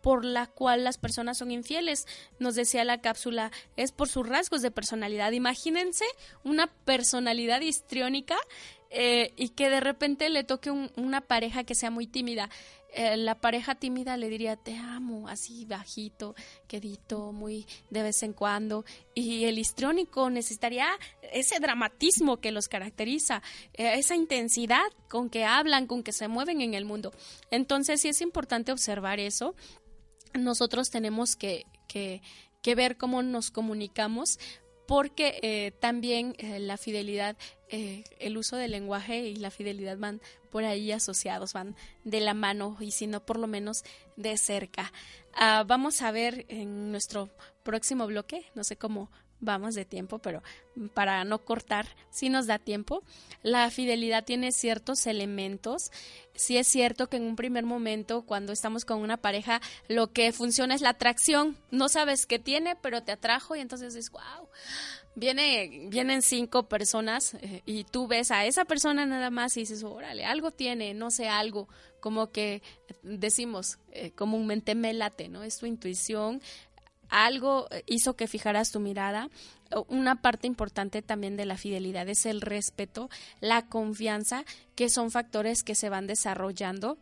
[0.00, 2.06] por la cual las personas son infieles.
[2.38, 5.32] Nos decía la cápsula, es por sus rasgos de personalidad.
[5.32, 6.04] Imagínense
[6.44, 8.36] una personalidad histriónica
[8.90, 12.48] eh, y que de repente le toque una pareja que sea muy tímida.
[12.94, 16.34] Eh, la pareja tímida le diría te amo, así bajito,
[16.66, 18.84] quedito, muy de vez en cuando.
[19.14, 20.88] Y el histriónico necesitaría
[21.32, 23.42] ese dramatismo que los caracteriza,
[23.74, 27.12] eh, esa intensidad con que hablan, con que se mueven en el mundo.
[27.50, 29.54] Entonces sí es importante observar eso
[30.34, 32.20] nosotros tenemos que, que,
[32.74, 34.38] ver cómo nos comunicamos
[34.86, 37.36] porque eh, también eh, la fidelidad,
[37.70, 42.34] eh, el uso del lenguaje y la fidelidad van por ahí asociados, van de la
[42.34, 43.84] mano y si no por lo menos
[44.16, 44.92] de cerca.
[45.32, 47.30] Ah, vamos a ver en nuestro
[47.62, 49.10] próximo bloque, no sé cómo
[49.40, 50.42] vamos de tiempo, pero
[50.94, 53.02] para no cortar, si nos da tiempo.
[53.42, 55.90] La fidelidad tiene ciertos elementos.
[56.34, 60.32] Sí es cierto que en un primer momento, cuando estamos con una pareja, lo que
[60.32, 61.56] funciona es la atracción.
[61.70, 64.48] No sabes qué tiene, pero te atrajo y entonces dices, wow.
[65.14, 69.82] Viene, vienen cinco personas eh, y tú ves a esa persona nada más y dices,
[69.82, 72.62] órale, algo tiene, no sé, algo, como que
[73.02, 75.42] decimos eh, comúnmente me late, ¿no?
[75.42, 76.40] Es tu intuición,
[77.08, 79.28] algo hizo que fijaras tu mirada.
[79.88, 84.44] Una parte importante también de la fidelidad es el respeto, la confianza,
[84.74, 86.98] que son factores que se van desarrollando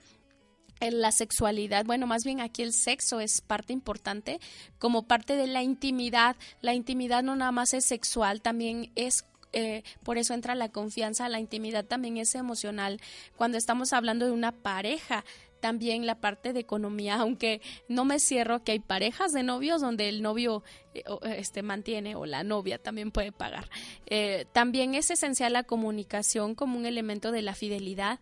[0.81, 4.41] la sexualidad, bueno, más bien aquí el sexo es parte importante
[4.79, 6.37] como parte de la intimidad.
[6.61, 11.31] La intimidad no nada más es sexual, también es eh, por eso entra la confianza,
[11.31, 13.01] la intimidad también es emocional.
[13.37, 15.25] Cuando estamos hablando de una pareja,
[15.67, 20.09] también la parte de economía, aunque no me cierro que hay parejas de novios donde
[20.09, 20.63] el novio
[20.95, 21.03] eh,
[21.39, 23.69] este mantiene o la novia también puede pagar.
[24.07, 28.21] Eh, también es esencial la comunicación como un elemento de la fidelidad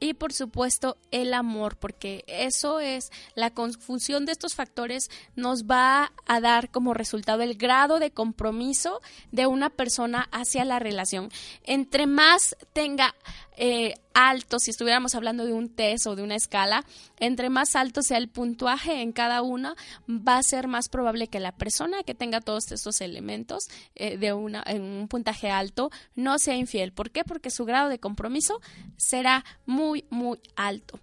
[0.00, 6.12] y por supuesto el amor, porque eso es la confusión de estos factores nos va
[6.26, 9.00] a dar como resultado el grado de compromiso
[9.30, 11.28] de una persona hacia la relación.
[11.64, 13.14] Entre más tenga
[13.56, 16.84] eh, alto, si estuviéramos hablando de un test o de una escala,
[17.18, 19.74] entre más alto sea el puntuaje en cada una,
[20.08, 24.32] va a ser más probable que la persona que tenga todos estos elementos eh, de
[24.32, 26.92] una, en un puntaje alto no sea infiel.
[26.92, 27.24] ¿Por qué?
[27.24, 28.60] Porque su grado de compromiso
[28.96, 31.00] será muy, muy alto.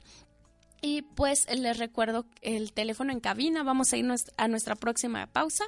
[0.82, 3.64] Y pues les recuerdo el teléfono en cabina.
[3.64, 4.06] Vamos a ir
[4.38, 5.66] a nuestra próxima pausa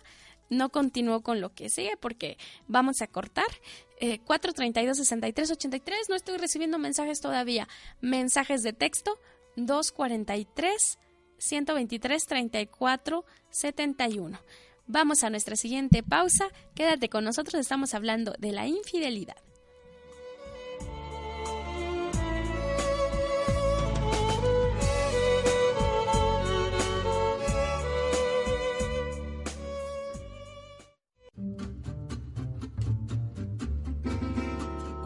[0.49, 3.47] no continúo con lo que sigue porque vamos a cortar.
[3.99, 7.67] Eh, 432-6383, no estoy recibiendo mensajes todavía.
[8.01, 9.19] Mensajes de texto
[9.55, 10.99] 243
[11.38, 14.39] 123 34 71.
[14.88, 16.47] Vamos a nuestra siguiente pausa.
[16.75, 19.38] Quédate con nosotros, estamos hablando de la infidelidad.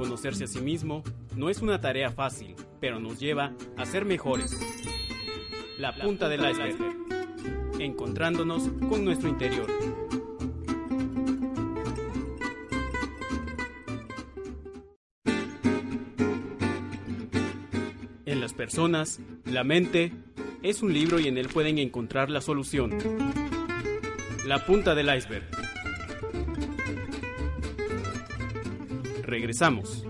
[0.04, 1.02] Conocerse a sí mismo
[1.38, 4.60] no es una tarea fácil, pero nos lleva a ser mejores.
[5.78, 6.98] La punta del iceberg.
[7.80, 9.66] Encontrándonos con nuestro interior.
[18.26, 20.12] En las personas, la mente
[20.64, 22.92] es un libro y en él pueden encontrar la solución.
[24.46, 25.63] La punta del iceberg.
[29.34, 30.06] Regresamos.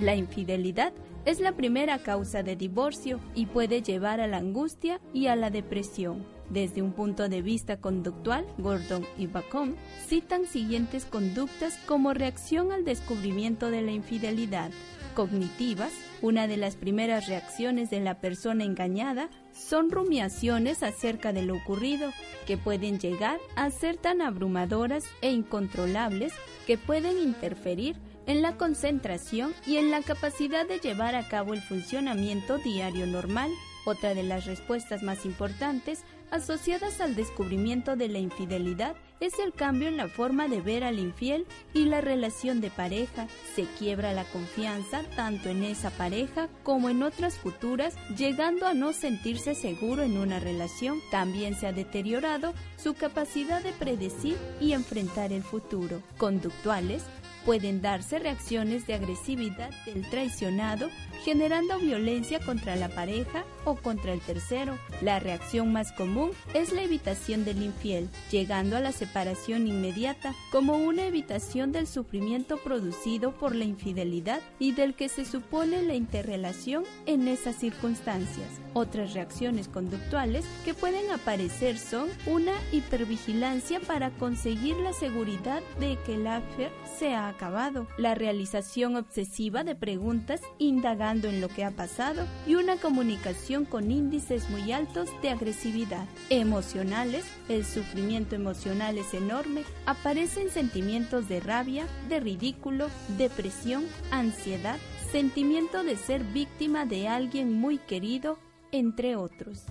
[0.00, 0.94] La infidelidad
[1.26, 5.50] es la primera causa de divorcio y puede llevar a la angustia y a la
[5.50, 6.24] depresión.
[6.48, 12.86] Desde un punto de vista conductual, Gordon y Bacon citan siguientes conductas como reacción al
[12.86, 14.70] descubrimiento de la infidelidad
[15.14, 15.92] cognitivas,
[16.24, 22.14] una de las primeras reacciones de la persona engañada son rumiaciones acerca de lo ocurrido,
[22.46, 26.32] que pueden llegar a ser tan abrumadoras e incontrolables
[26.66, 31.60] que pueden interferir en la concentración y en la capacidad de llevar a cabo el
[31.60, 33.50] funcionamiento diario normal.
[33.84, 36.04] Otra de las respuestas más importantes
[36.34, 40.98] asociadas al descubrimiento de la infidelidad es el cambio en la forma de ver al
[40.98, 43.28] infiel y la relación de pareja.
[43.54, 48.92] Se quiebra la confianza tanto en esa pareja como en otras futuras, llegando a no
[48.92, 50.98] sentirse seguro en una relación.
[51.12, 56.02] También se ha deteriorado su capacidad de predecir y enfrentar el futuro.
[56.18, 57.04] Conductuales
[57.44, 60.88] pueden darse reacciones de agresividad del traicionado,
[61.24, 64.78] generando violencia contra la pareja o contra el tercero.
[65.00, 70.76] La reacción más común es la evitación del infiel, llegando a la separación inmediata como
[70.76, 76.84] una evitación del sufrimiento producido por la infidelidad y del que se supone la interrelación
[77.06, 78.48] en esas circunstancias.
[78.74, 86.16] Otras reacciones conductuales que pueden aparecer son una hipervigilancia para conseguir la seguridad de que
[86.16, 91.70] el affair se ha acabado, la realización obsesiva de preguntas indagando en lo que ha
[91.70, 96.06] pasado y una comunicación con índices muy altos de agresividad.
[96.30, 104.78] Emocionales, el sufrimiento emocional es enorme, aparecen sentimientos de rabia, de ridículo, depresión, ansiedad,
[105.12, 108.38] sentimiento de ser víctima de alguien muy querido,
[108.72, 109.66] entre otros.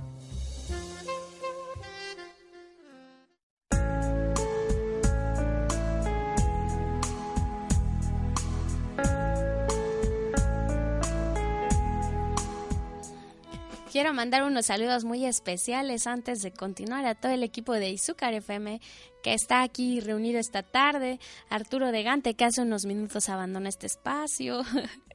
[14.03, 18.33] Quiero mandar unos saludos muy especiales antes de continuar a todo el equipo de Izúcar
[18.33, 18.81] FM
[19.23, 21.17] que está aquí reunido esta tarde,
[21.49, 24.63] Arturo de Gante, que hace unos minutos abandona este espacio.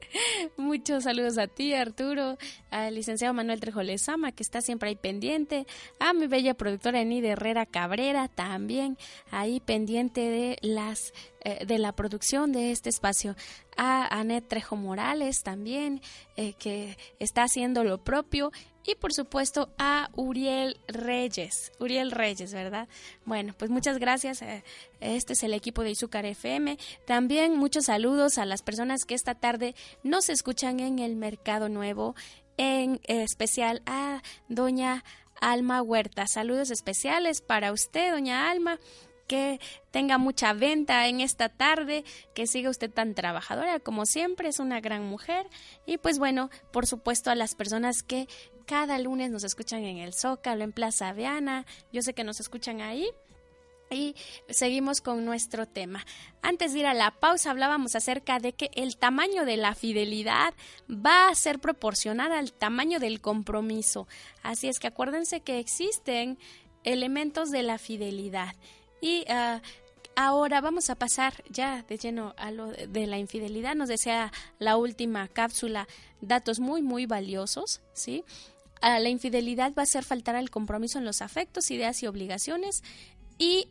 [0.57, 2.39] Muchos saludos a ti, Arturo,
[2.71, 5.67] al licenciado Manuel Trejo Lezama, que está siempre ahí pendiente,
[5.99, 8.97] a mi bella productora Enide Herrera Cabrera, también
[9.29, 11.13] ahí pendiente de las
[11.45, 13.35] eh, de la producción de este espacio,
[13.77, 16.01] a Anet Trejo Morales también,
[16.35, 18.51] eh, que está haciendo lo propio,
[18.85, 22.87] y por supuesto a Uriel Reyes, Uriel Reyes, ¿verdad?
[23.25, 24.41] Bueno, pues muchas gracias.
[24.41, 24.63] Eh,
[24.99, 26.77] este es el equipo de Izúcar FM.
[27.05, 32.15] También muchos saludos a las personas que esta tarde nos escuchan en el Mercado Nuevo,
[32.57, 35.03] en especial a doña
[35.41, 36.27] Alma Huerta.
[36.27, 38.79] Saludos especiales para usted, doña Alma
[39.29, 39.61] que
[39.91, 44.81] tenga mucha venta en esta tarde, que siga usted tan trabajadora como siempre, es una
[44.81, 45.47] gran mujer.
[45.85, 48.27] Y pues bueno, por supuesto a las personas que
[48.69, 52.81] cada lunes nos escuchan en el Zócalo, en Plaza Viana, yo sé que nos escuchan
[52.81, 53.09] ahí.
[53.89, 54.13] Y
[54.47, 56.05] seguimos con nuestro tema.
[56.43, 60.53] Antes de ir a la pausa hablábamos acerca de que el tamaño de la fidelidad
[60.87, 64.07] va a ser proporcional al tamaño del compromiso.
[64.43, 66.37] Así es que acuérdense que existen
[66.83, 68.53] elementos de la fidelidad.
[69.01, 69.63] Y ah,
[70.15, 73.73] ahora vamos a pasar ya de lleno a lo de la infidelidad.
[73.73, 75.87] Nos desea la última cápsula
[76.21, 78.23] datos muy, muy valiosos, ¿sí?
[78.81, 82.83] Ah, la infidelidad va a ser faltar al compromiso en los afectos, ideas y obligaciones
[83.37, 83.67] y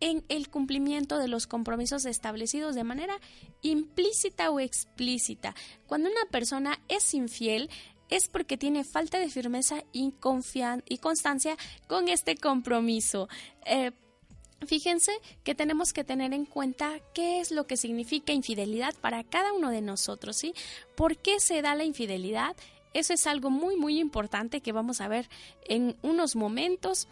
[0.00, 3.18] en el cumplimiento de los compromisos establecidos de manera
[3.62, 5.54] implícita o explícita.
[5.86, 7.70] Cuando una persona es infiel,
[8.10, 10.12] es porque tiene falta de firmeza y,
[10.88, 13.28] y constancia con este compromiso.
[13.64, 13.92] Eh,
[14.66, 19.52] fíjense que tenemos que tener en cuenta qué es lo que significa infidelidad para cada
[19.52, 20.54] uno de nosotros, ¿sí?
[20.96, 22.56] ¿Por qué se da la infidelidad?
[22.94, 25.28] Eso es algo muy, muy importante que vamos a ver
[25.66, 27.08] en unos momentos.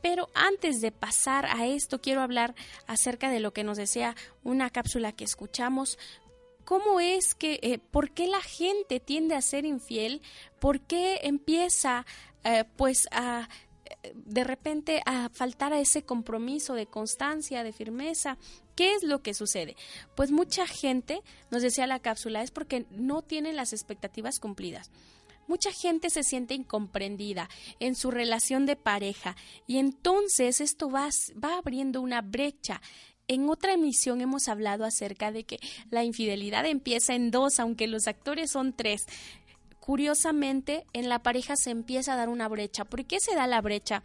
[0.00, 2.54] Pero antes de pasar a esto, quiero hablar
[2.86, 5.98] acerca de lo que nos decía una cápsula que escuchamos.
[6.64, 10.22] ¿Cómo es que, eh, por qué la gente tiende a ser infiel?
[10.60, 12.06] ¿Por qué empieza,
[12.44, 13.48] eh, pues, a
[14.14, 18.38] de repente a faltar a ese compromiso de constancia, de firmeza.
[18.74, 19.76] ¿Qué es lo que sucede?
[20.14, 24.90] Pues mucha gente, nos decía la cápsula, es porque no tienen las expectativas cumplidas.
[25.48, 27.48] Mucha gente se siente incomprendida
[27.80, 31.08] en su relación de pareja y entonces esto va,
[31.42, 32.80] va abriendo una brecha
[33.28, 35.58] en otra emisión hemos hablado acerca de que
[35.90, 39.06] la infidelidad empieza en dos, aunque los actores son tres.
[39.80, 42.84] Curiosamente, en la pareja se empieza a dar una brecha.
[42.84, 44.02] ¿Por qué se da la brecha?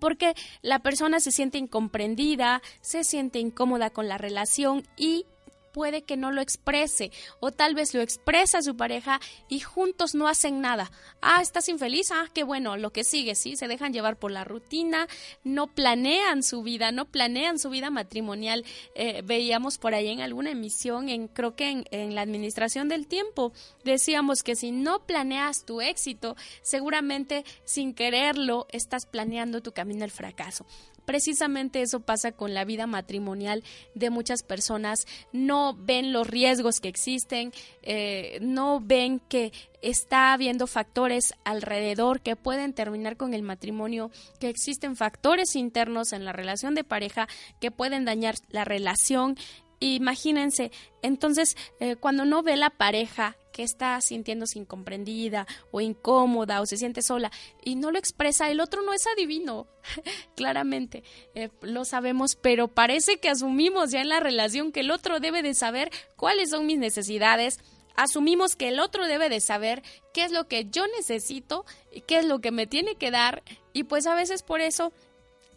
[0.00, 5.26] Porque la persona se siente incomprendida, se siente incómoda con la relación y
[5.74, 7.10] puede que no lo exprese
[7.40, 10.90] o tal vez lo expresa su pareja y juntos no hacen nada.
[11.20, 14.44] Ah, estás infeliz, ah, qué bueno, lo que sigue, sí, se dejan llevar por la
[14.44, 15.08] rutina,
[15.42, 18.64] no planean su vida, no planean su vida matrimonial.
[18.94, 23.08] Eh, veíamos por ahí en alguna emisión, en creo que en, en la administración del
[23.08, 30.04] tiempo, decíamos que si no planeas tu éxito, seguramente sin quererlo estás planeando tu camino
[30.04, 30.66] al fracaso.
[31.04, 33.62] Precisamente eso pasa con la vida matrimonial
[33.94, 35.06] de muchas personas.
[35.32, 42.36] No ven los riesgos que existen, eh, no ven que está habiendo factores alrededor que
[42.36, 47.28] pueden terminar con el matrimonio, que existen factores internos en la relación de pareja
[47.60, 49.36] que pueden dañar la relación
[49.80, 50.70] imagínense,
[51.02, 56.76] entonces eh, cuando no ve la pareja que está sintiéndose incomprendida o incómoda o se
[56.76, 57.30] siente sola
[57.62, 59.68] y no lo expresa, el otro no es adivino,
[60.34, 61.04] claramente,
[61.36, 65.42] eh, lo sabemos, pero parece que asumimos ya en la relación que el otro debe
[65.42, 67.60] de saber cuáles son mis necesidades,
[67.94, 72.18] asumimos que el otro debe de saber qué es lo que yo necesito y qué
[72.18, 74.92] es lo que me tiene que dar y pues a veces por eso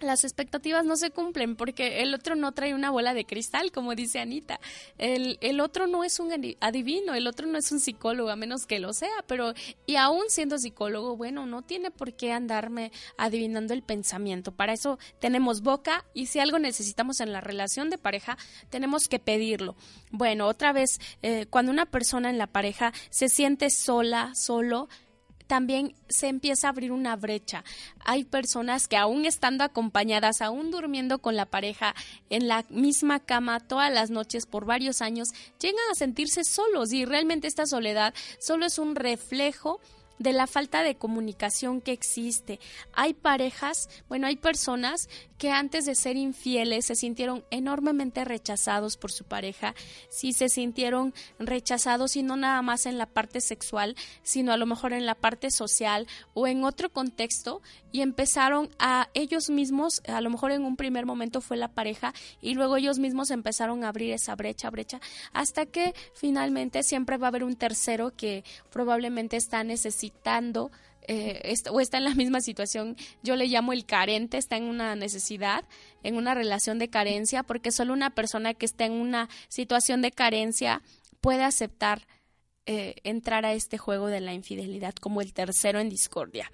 [0.01, 3.95] las expectativas no se cumplen porque el otro no trae una bola de cristal, como
[3.95, 4.59] dice Anita.
[4.97, 8.65] El, el, otro no es un adivino, el otro no es un psicólogo, a menos
[8.65, 9.53] que lo sea, pero
[9.85, 14.51] y aún siendo psicólogo, bueno, no tiene por qué andarme adivinando el pensamiento.
[14.51, 18.37] Para eso tenemos boca y si algo necesitamos en la relación de pareja,
[18.69, 19.75] tenemos que pedirlo.
[20.11, 24.89] Bueno, otra vez, eh, cuando una persona en la pareja se siente sola, solo,
[25.47, 27.63] también se empieza a abrir una brecha.
[28.05, 31.95] Hay personas que aún estando acompañadas, aún durmiendo con la pareja
[32.29, 35.29] en la misma cama todas las noches por varios años,
[35.59, 39.79] llegan a sentirse solos y realmente esta soledad solo es un reflejo
[40.19, 42.59] de la falta de comunicación que existe.
[42.93, 49.11] Hay parejas, bueno, hay personas que antes de ser infieles se sintieron enormemente rechazados por
[49.11, 49.75] su pareja,
[50.09, 54.65] sí se sintieron rechazados y no nada más en la parte sexual, sino a lo
[54.65, 57.61] mejor en la parte social o en otro contexto
[57.91, 62.13] y empezaron a ellos mismos, a lo mejor en un primer momento fue la pareja
[62.41, 64.99] y luego ellos mismos empezaron a abrir esa brecha, brecha,
[65.33, 70.06] hasta que finalmente siempre va a haber un tercero que probablemente está necesitando
[71.07, 74.95] eh, o está en la misma situación, yo le llamo el carente, está en una
[74.95, 75.63] necesidad,
[76.03, 80.11] en una relación de carencia, porque solo una persona que está en una situación de
[80.11, 80.81] carencia
[81.21, 82.07] puede aceptar
[82.65, 86.51] eh, entrar a este juego de la infidelidad como el tercero en discordia.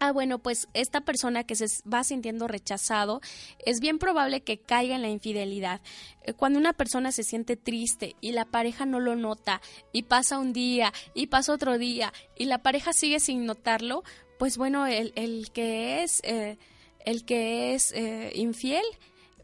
[0.00, 3.20] Ah, bueno, pues esta persona que se va sintiendo rechazado,
[3.64, 5.80] es bien probable que caiga en la infidelidad.
[6.22, 9.60] Eh, cuando una persona se siente triste y la pareja no lo nota
[9.92, 14.04] y pasa un día y pasa otro día y la pareja sigue sin notarlo,
[14.38, 16.58] pues bueno, el, el que es, eh,
[17.04, 18.84] el que es eh, infiel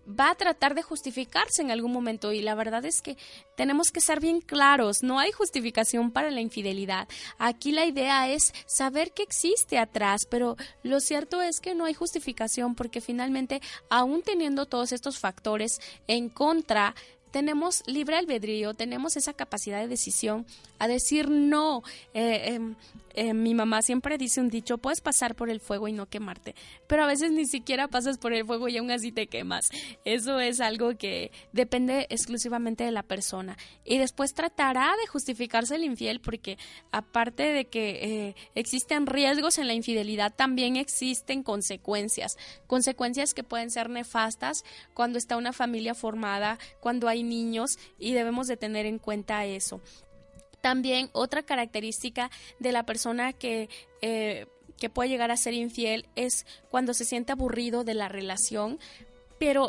[0.08, 3.16] va a tratar de justificarse en algún momento y la verdad es que
[3.56, 7.08] tenemos que ser bien claros, no hay justificación para la infidelidad.
[7.38, 11.94] Aquí la idea es saber que existe atrás, pero lo cierto es que no hay
[11.94, 16.94] justificación porque finalmente, aún teniendo todos estos factores en contra,
[17.30, 20.46] tenemos libre albedrío, tenemos esa capacidad de decisión
[20.78, 21.82] a decir no.
[22.14, 22.76] Eh, em,
[23.14, 26.54] eh, mi mamá siempre dice un dicho, puedes pasar por el fuego y no quemarte,
[26.86, 29.70] pero a veces ni siquiera pasas por el fuego y aún así te quemas.
[30.04, 33.56] Eso es algo que depende exclusivamente de la persona.
[33.84, 36.58] Y después tratará de justificarse el infiel porque
[36.90, 42.36] aparte de que eh, existen riesgos en la infidelidad, también existen consecuencias.
[42.66, 48.46] Consecuencias que pueden ser nefastas cuando está una familia formada, cuando hay niños y debemos
[48.46, 49.80] de tener en cuenta eso.
[50.64, 53.68] También otra característica de la persona que,
[54.00, 54.46] eh,
[54.78, 58.78] que puede llegar a ser infiel es cuando se siente aburrido de la relación,
[59.38, 59.68] pero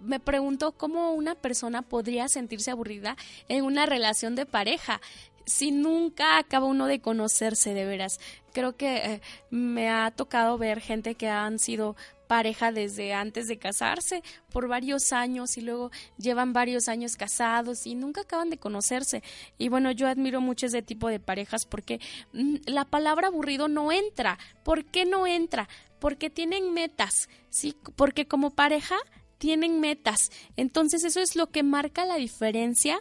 [0.00, 3.16] me pregunto cómo una persona podría sentirse aburrida
[3.48, 5.00] en una relación de pareja
[5.46, 8.20] si nunca acaba uno de conocerse de veras.
[8.52, 9.20] Creo que eh,
[9.50, 15.12] me ha tocado ver gente que han sido pareja desde antes de casarse por varios
[15.12, 19.22] años y luego llevan varios años casados y nunca acaban de conocerse.
[19.58, 22.00] Y bueno, yo admiro mucho ese tipo de parejas porque
[22.32, 24.38] mm, la palabra aburrido no entra.
[24.64, 25.68] ¿Por qué no entra?
[26.00, 27.76] Porque tienen metas, ¿sí?
[27.94, 28.96] Porque como pareja
[29.38, 30.30] tienen metas.
[30.56, 33.00] Entonces eso es lo que marca la diferencia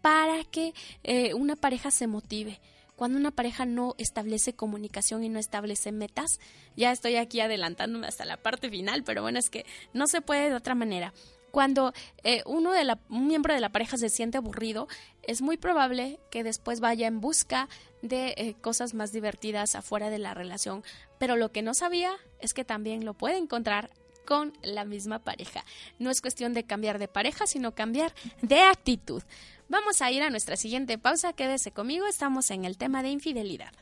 [0.00, 2.60] para que eh, una pareja se motive
[2.96, 6.40] cuando una pareja no establece comunicación y no establece metas,
[6.76, 10.48] ya estoy aquí adelantándome hasta la parte final, pero bueno, es que no se puede
[10.48, 11.12] de otra manera.
[11.50, 11.92] Cuando
[12.24, 14.88] eh, uno de la, un miembro de la pareja se siente aburrido,
[15.22, 17.68] es muy probable que después vaya en busca
[18.02, 20.82] de eh, cosas más divertidas afuera de la relación.
[21.18, 23.90] Pero lo que no sabía es que también lo puede encontrar
[24.26, 25.64] con la misma pareja.
[25.98, 29.22] No es cuestión de cambiar de pareja, sino cambiar de actitud.
[29.68, 31.32] Vamos a ir a nuestra siguiente pausa.
[31.32, 33.72] Quédese conmigo, estamos en el tema de infidelidad.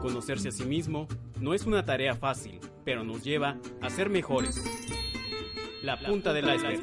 [0.00, 1.06] Conocerse a sí mismo
[1.40, 4.79] no es una tarea fácil, pero nos lleva a ser mejores.
[5.82, 6.80] La punta del iceberg.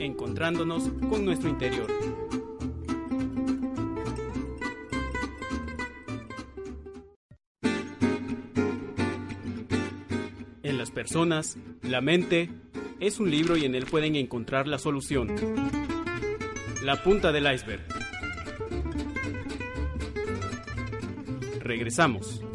[0.00, 1.86] Encontrándonos con nuestro interior.
[10.62, 12.50] En las personas, la mente
[13.00, 15.34] es un libro y en él pueden encontrar la solución.
[16.82, 17.82] La punta del iceberg.
[21.60, 22.45] Regresamos.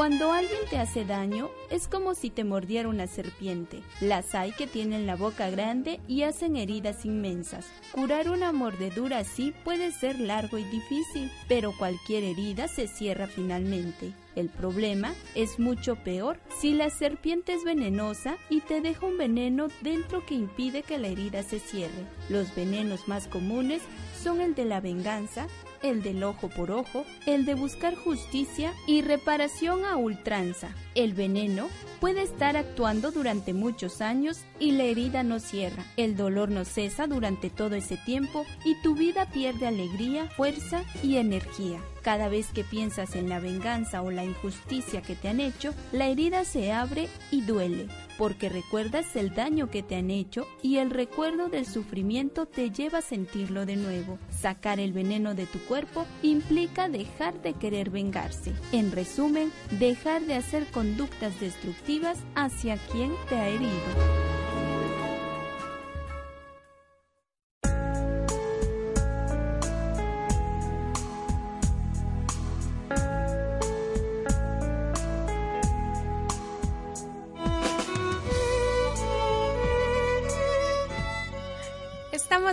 [0.00, 3.82] Cuando alguien te hace daño, es como si te mordiera una serpiente.
[4.00, 7.66] Las hay que tienen la boca grande y hacen heridas inmensas.
[7.92, 14.14] Curar una mordedura así puede ser largo y difícil, pero cualquier herida se cierra finalmente.
[14.36, 19.66] El problema es mucho peor si la serpiente es venenosa y te deja un veneno
[19.82, 22.06] dentro que impide que la herida se cierre.
[22.30, 23.82] Los venenos más comunes
[24.18, 25.46] son el de la venganza,
[25.82, 30.74] el del ojo por ojo, el de buscar justicia y reparación a ultranza.
[31.00, 35.86] El veneno puede estar actuando durante muchos años y la herida no cierra.
[35.96, 41.16] El dolor no cesa durante todo ese tiempo y tu vida pierde alegría, fuerza y
[41.16, 41.80] energía.
[42.02, 46.08] Cada vez que piensas en la venganza o la injusticia que te han hecho, la
[46.08, 47.88] herida se abre y duele
[48.20, 52.98] porque recuerdas el daño que te han hecho y el recuerdo del sufrimiento te lleva
[52.98, 54.18] a sentirlo de nuevo.
[54.28, 58.52] Sacar el veneno de tu cuerpo implica dejar de querer vengarse.
[58.72, 64.39] En resumen, dejar de hacer conductas destructivas hacia quien te ha herido.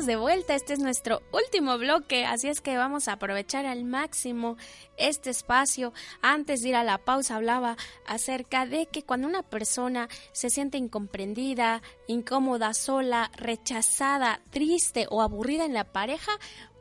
[0.07, 4.55] De vuelta, este es nuestro último bloque, así es que vamos a aprovechar al máximo
[4.97, 5.93] este espacio.
[6.21, 7.75] Antes de ir a la pausa hablaba
[8.07, 15.65] acerca de que cuando una persona se siente incomprendida, incómoda, sola, rechazada, triste o aburrida
[15.65, 16.31] en la pareja,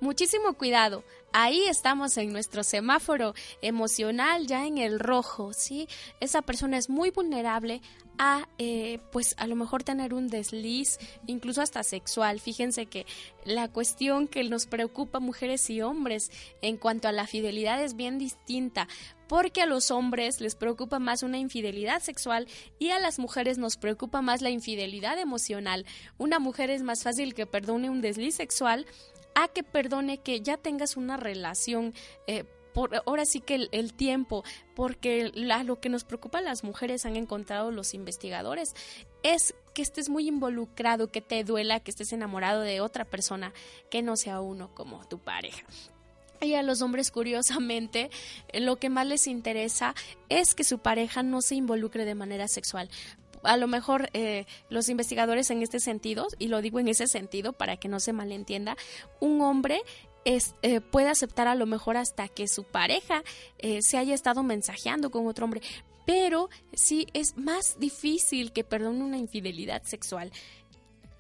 [0.01, 1.03] muchísimo cuidado.
[1.33, 5.89] Ahí estamos en nuestro semáforo emocional ya en el rojo, ¿sí?
[6.21, 7.83] Esa persona es muy vulnerable
[8.19, 13.07] a eh, pues a lo mejor tener un desliz incluso hasta sexual fíjense que
[13.45, 16.31] la cuestión que nos preocupa mujeres y hombres
[16.63, 18.89] en cuanto a la fidelidad es bien distinta
[19.29, 22.47] porque a los hombres les preocupa más una infidelidad sexual
[22.79, 25.85] y a las mujeres nos preocupa más la infidelidad emocional.
[26.17, 28.87] Una mujer es más fácil que perdone un desliz sexual
[29.35, 31.93] a que perdone que ya tengas una relación
[32.27, 32.45] eh,
[33.05, 37.71] ahora sí que el, tiempo, porque lo que nos preocupa a las mujeres han encontrado
[37.71, 38.75] los investigadores
[39.23, 43.53] es que estés muy involucrado, que te duela, que estés enamorado de otra persona
[43.91, 45.65] que no sea uno como tu pareja.
[46.43, 48.11] Y a los hombres, curiosamente,
[48.53, 49.95] lo que más les interesa
[50.29, 52.91] es que su pareja no se involucre de manera sexual
[53.47, 57.53] a lo mejor eh, los investigadores en este sentido, y lo digo en ese sentido
[57.53, 58.77] para que no se malentienda,
[59.21, 59.83] un hombre
[60.27, 63.23] eh, puede aceptar a lo mejor hasta que su pareja
[63.59, 65.63] eh, se haya estado mensajeando con otro hombre,
[66.05, 70.33] pero sí es más difícil que perdone una infidelidad sexual.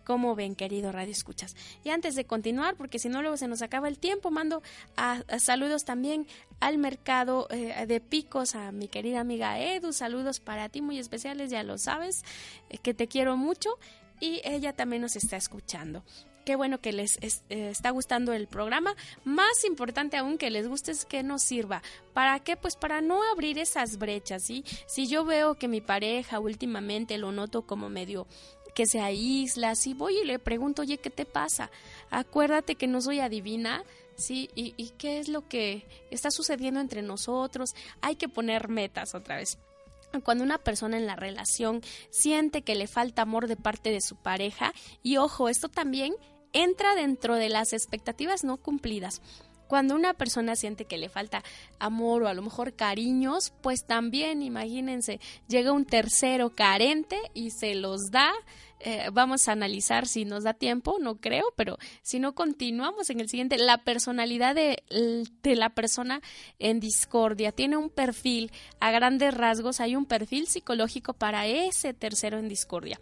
[0.04, 1.54] ¿Cómo ven, querido Radio Escuchas?
[1.84, 4.62] Y antes de continuar, porque si no luego se nos acaba el tiempo, mando
[4.96, 6.26] a, saludos también
[6.58, 11.50] al mercado eh, de picos, a mi querida amiga Edu, saludos para ti muy especiales,
[11.50, 12.24] ya lo sabes,
[12.82, 13.78] que te quiero mucho
[14.18, 16.04] y ella también nos está escuchando
[16.46, 18.94] qué bueno que les eh, está gustando el programa.
[19.24, 21.82] Más importante aún que les guste es que nos sirva.
[22.14, 22.56] ¿Para qué?
[22.56, 24.64] Pues para no abrir esas brechas, ¿sí?
[24.86, 28.28] Si yo veo que mi pareja últimamente lo noto como medio
[28.76, 31.70] que se aísla, si voy y le pregunto, oye, ¿qué te pasa?
[32.10, 33.82] Acuérdate que no soy adivina,
[34.14, 34.48] ¿sí?
[34.54, 37.74] ¿Y, y qué es lo que está sucediendo entre nosotros?
[38.02, 39.58] Hay que poner metas otra vez
[40.24, 44.16] cuando una persona en la relación siente que le falta amor de parte de su
[44.16, 44.72] pareja,
[45.02, 46.14] y ojo, esto también
[46.62, 49.20] entra dentro de las expectativas no cumplidas.
[49.66, 51.42] Cuando una persona siente que le falta
[51.80, 57.74] amor o a lo mejor cariños, pues también imagínense, llega un tercero carente y se
[57.74, 58.32] los da.
[58.78, 63.20] Eh, vamos a analizar si nos da tiempo, no creo, pero si no continuamos en
[63.20, 64.84] el siguiente, la personalidad de,
[65.42, 66.20] de la persona
[66.58, 72.38] en discordia tiene un perfil, a grandes rasgos hay un perfil psicológico para ese tercero
[72.38, 73.00] en discordia.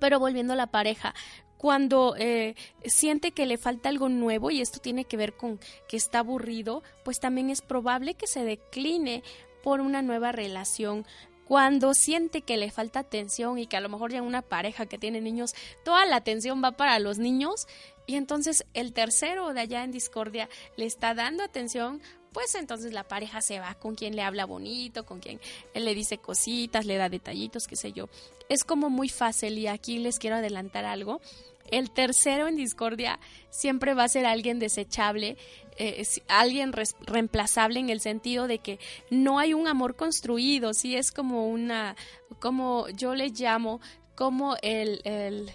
[0.00, 1.14] Pero volviendo a la pareja,
[1.58, 2.54] cuando eh,
[2.84, 6.82] siente que le falta algo nuevo y esto tiene que ver con que está aburrido,
[7.04, 9.22] pues también es probable que se decline
[9.62, 11.04] por una nueva relación.
[11.46, 14.98] Cuando siente que le falta atención y que a lo mejor ya una pareja que
[14.98, 15.54] tiene niños,
[15.84, 17.66] toda la atención va para los niños
[18.06, 22.00] y entonces el tercero de allá en discordia le está dando atención,
[22.38, 25.40] pues entonces la pareja se va con quien le habla bonito, con quien
[25.74, 28.08] él le dice cositas, le da detallitos, qué sé yo.
[28.48, 31.20] Es como muy fácil y aquí les quiero adelantar algo.
[31.68, 33.18] El tercero en discordia
[33.50, 35.36] siempre va a ser alguien desechable,
[35.78, 38.78] eh, alguien reemplazable en el sentido de que
[39.10, 41.96] no hay un amor construido, sí es como una,
[42.38, 43.80] como yo le llamo,
[44.14, 45.50] como el, el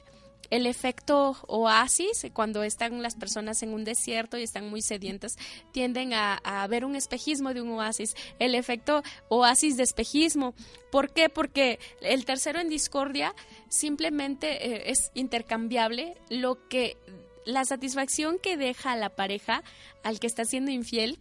[0.54, 5.36] el efecto oasis, cuando están las personas en un desierto y están muy sedientas,
[5.72, 8.14] tienden a, ver un espejismo de un oasis.
[8.38, 10.54] El efecto oasis de espejismo.
[10.92, 11.28] ¿Por qué?
[11.28, 13.34] Porque el tercero en discordia
[13.68, 16.18] simplemente eh, es intercambiable.
[16.30, 16.98] Lo que
[17.46, 19.64] la satisfacción que deja a la pareja
[20.04, 21.18] al que está siendo infiel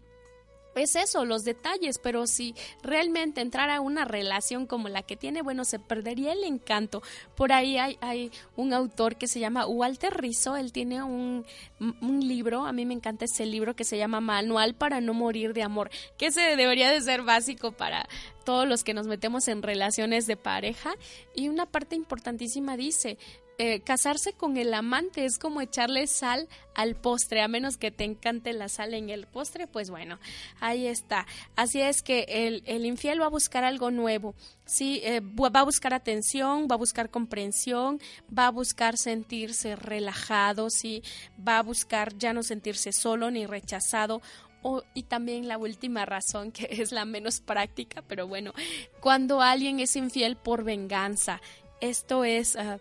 [0.75, 5.65] es eso, los detalles, pero si realmente entrara una relación como la que tiene, bueno,
[5.65, 7.03] se perdería el encanto.
[7.35, 11.45] Por ahí hay, hay un autor que se llama Walter Rizzo, él tiene un,
[11.81, 15.53] un, libro, a mí me encanta ese libro que se llama Manual para no morir
[15.53, 18.09] de amor, que ese debería de ser básico para
[18.43, 20.95] todos los que nos metemos en relaciones de pareja.
[21.35, 23.19] Y una parte importantísima dice,
[23.65, 28.03] eh, casarse con el amante es como echarle sal al postre, a menos que te
[28.03, 30.19] encante la sal en el postre, pues bueno,
[30.59, 31.29] ahí está.
[31.55, 34.35] Así es que el, infiel va a buscar algo nuevo,
[34.65, 38.01] sí, eh, va a buscar atención, va a buscar comprensión,
[38.37, 41.05] va a buscar sentirse relajado, sí,
[41.39, 44.23] va a buscar ya no sentirse solo ni rechazado
[44.93, 48.55] y también la última razón, que es la menos práctica, pero bueno,
[48.99, 51.41] cuando alguien es infiel por venganza,
[51.81, 52.81] esto es ah,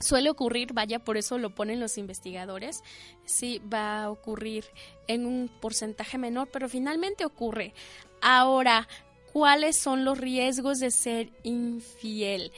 [0.00, 2.82] Suele ocurrir, vaya, por eso lo ponen los investigadores,
[3.24, 4.64] sí va a ocurrir
[5.06, 7.74] en un porcentaje menor, pero finalmente ocurre.
[8.20, 8.88] Ahora,
[9.32, 12.52] ¿cuáles son los riesgos de ser infiel?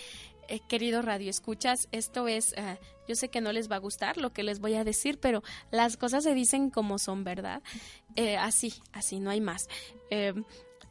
[0.49, 2.79] Eh, querido Radio Escuchas, esto es, eh,
[3.09, 5.43] yo sé que no les va a gustar lo que les voy a decir, pero
[5.71, 7.63] las cosas se dicen como son, ¿verdad?
[8.15, 9.69] Eh, así, así, no hay más.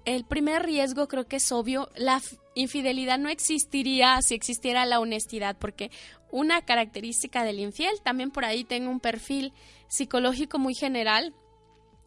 [0.06, 2.22] El primer riesgo creo que es obvio, la
[2.54, 5.92] infidelidad no existiría si existiera la honestidad, porque
[6.32, 8.02] una característica del infiel.
[8.04, 9.54] También por ahí tengo un perfil
[9.88, 11.34] psicológico muy general.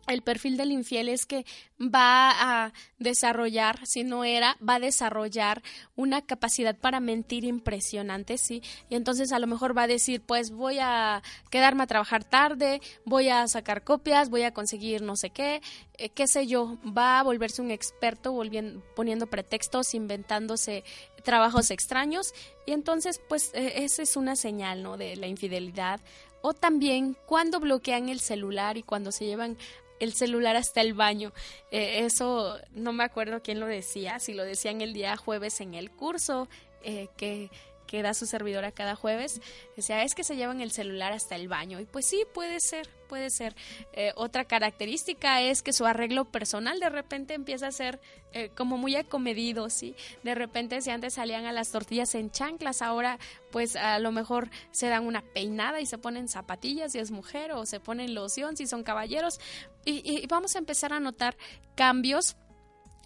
[0.08, 1.44] El perfil del infiel es que
[1.80, 5.62] va a desarrollar, si no era, va a desarrollar
[5.96, 8.62] una capacidad para mentir impresionante, ¿sí?
[8.88, 12.80] Y entonces a lo mejor va a decir, pues voy a quedarme a trabajar tarde,
[13.04, 15.60] voy a sacar copias, voy a conseguir no sé qué,
[15.98, 20.84] eh, qué sé yo, va a volverse un experto volviendo, poniendo pretextos, inventándose
[21.22, 22.32] trabajos extraños
[22.66, 24.96] y entonces pues e, esa es una señal, ¿no?
[24.96, 26.00] De la infidelidad.
[26.40, 29.56] O también cuando bloquean el celular y cuando se llevan
[30.00, 31.32] el celular hasta el baño.
[31.70, 35.74] Eh, eso no me acuerdo quién lo decía, si lo decían el día jueves en
[35.74, 36.48] el curso,
[36.82, 37.50] eh, que
[37.88, 39.40] que da su servidora cada jueves,
[39.74, 41.80] decía, es que se llevan el celular hasta el baño.
[41.80, 43.56] Y pues sí, puede ser, puede ser.
[43.94, 48.00] Eh, otra característica es que su arreglo personal de repente empieza a ser
[48.32, 49.96] eh, como muy acomedido, ¿sí?
[50.22, 53.18] De repente si antes salían a las tortillas en chanclas, ahora
[53.50, 57.52] pues a lo mejor se dan una peinada y se ponen zapatillas si es mujer
[57.52, 59.40] o se ponen loción si son caballeros.
[59.84, 61.36] Y, vamos a empezar a notar
[61.74, 62.36] cambios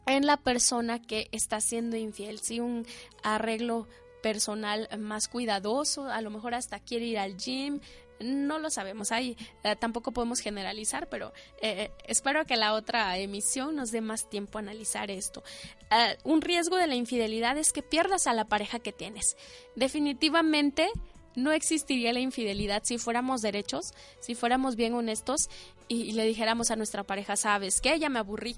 [0.06, 2.84] en la persona que está siendo infiel, si un
[3.22, 3.86] arreglo
[4.22, 7.80] personal más cuidadoso, a lo mejor hasta quiere ir al gym,
[8.22, 13.76] no lo sabemos ahí, eh, tampoco podemos generalizar, pero eh, espero que la otra emisión
[13.76, 15.42] nos dé más tiempo a analizar esto.
[15.90, 19.36] Eh, un riesgo de la infidelidad es que pierdas a la pareja que tienes.
[19.74, 20.88] Definitivamente
[21.34, 25.48] no existiría la infidelidad si fuéramos derechos, si fuéramos bien honestos
[25.88, 28.56] y, y le dijéramos a nuestra pareja, sabes que ya me aburrí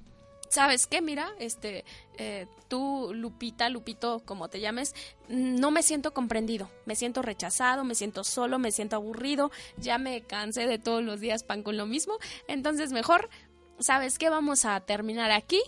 [0.55, 1.02] ¿sabes qué?
[1.02, 1.84] Mira, este,
[2.16, 4.94] eh, tú, Lupita, Lupito, como te llames,
[5.28, 10.22] no me siento comprendido, me siento rechazado, me siento solo, me siento aburrido, ya me
[10.22, 13.30] cansé de todos los días pan con lo mismo, entonces mejor,
[13.80, 14.30] ¿sabes qué?
[14.30, 15.61] Vamos a terminar aquí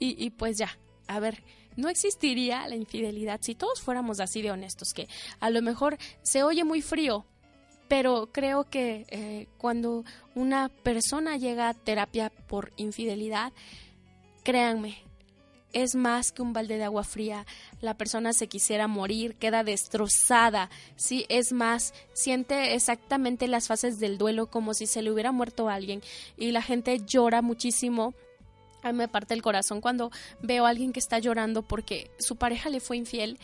[0.00, 0.76] y, pues ya,
[1.06, 1.44] a ver,
[1.76, 5.06] no existiría la infidelidad si todos fuéramos así de honestos, que
[5.38, 7.24] a lo mejor se oye muy frío,
[7.86, 10.04] pero creo que eh, cuando
[10.34, 13.52] una persona llega a terapia por infidelidad,
[14.44, 14.98] Créanme,
[15.74, 17.44] es más que un balde de agua fría.
[17.80, 20.70] La persona se quisiera morir, queda destrozada.
[20.96, 25.68] Sí, es más, siente exactamente las fases del duelo como si se le hubiera muerto
[25.68, 26.00] alguien
[26.36, 28.14] y la gente llora muchísimo.
[28.82, 32.36] A mí me parte el corazón cuando veo a alguien que está llorando porque su
[32.36, 33.38] pareja le fue infiel.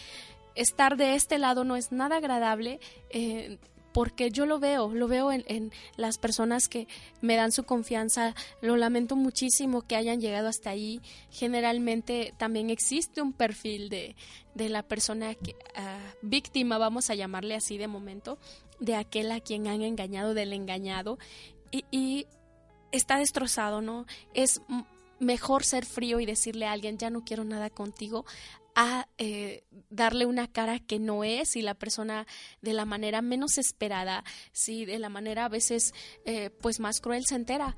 [0.54, 2.78] Estar de este lado no es nada agradable.
[3.08, 3.58] Eh,
[3.92, 6.86] porque yo lo veo, lo veo en, las personas que
[7.20, 11.00] me dan su confianza, lo lamento muchísimo que hayan llegado hasta ahí.
[11.30, 14.16] Generalmente también existe un perfil de,
[14.54, 18.38] de la persona que, ah, víctima, vamos a llamarle así de momento,
[18.78, 21.18] de aquel a quien han engañado, del engañado,
[21.70, 22.26] y, y
[22.92, 24.06] está destrozado, ¿no?
[24.34, 24.62] Es
[25.20, 28.24] mejor ser frío y decirle a alguien, ya no quiero nada contigo,
[28.74, 32.26] a eh, darle una cara que no es y la persona
[32.62, 35.94] de la manera menos esperada, sí, de la manera a veces
[36.24, 37.76] eh, pues más cruel se entera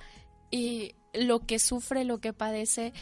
[0.50, 2.92] y lo que sufre, lo que padece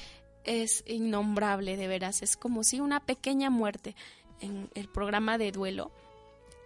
[0.45, 3.95] es innombrable de veras, es como si una pequeña muerte
[4.41, 5.91] en el programa de duelo.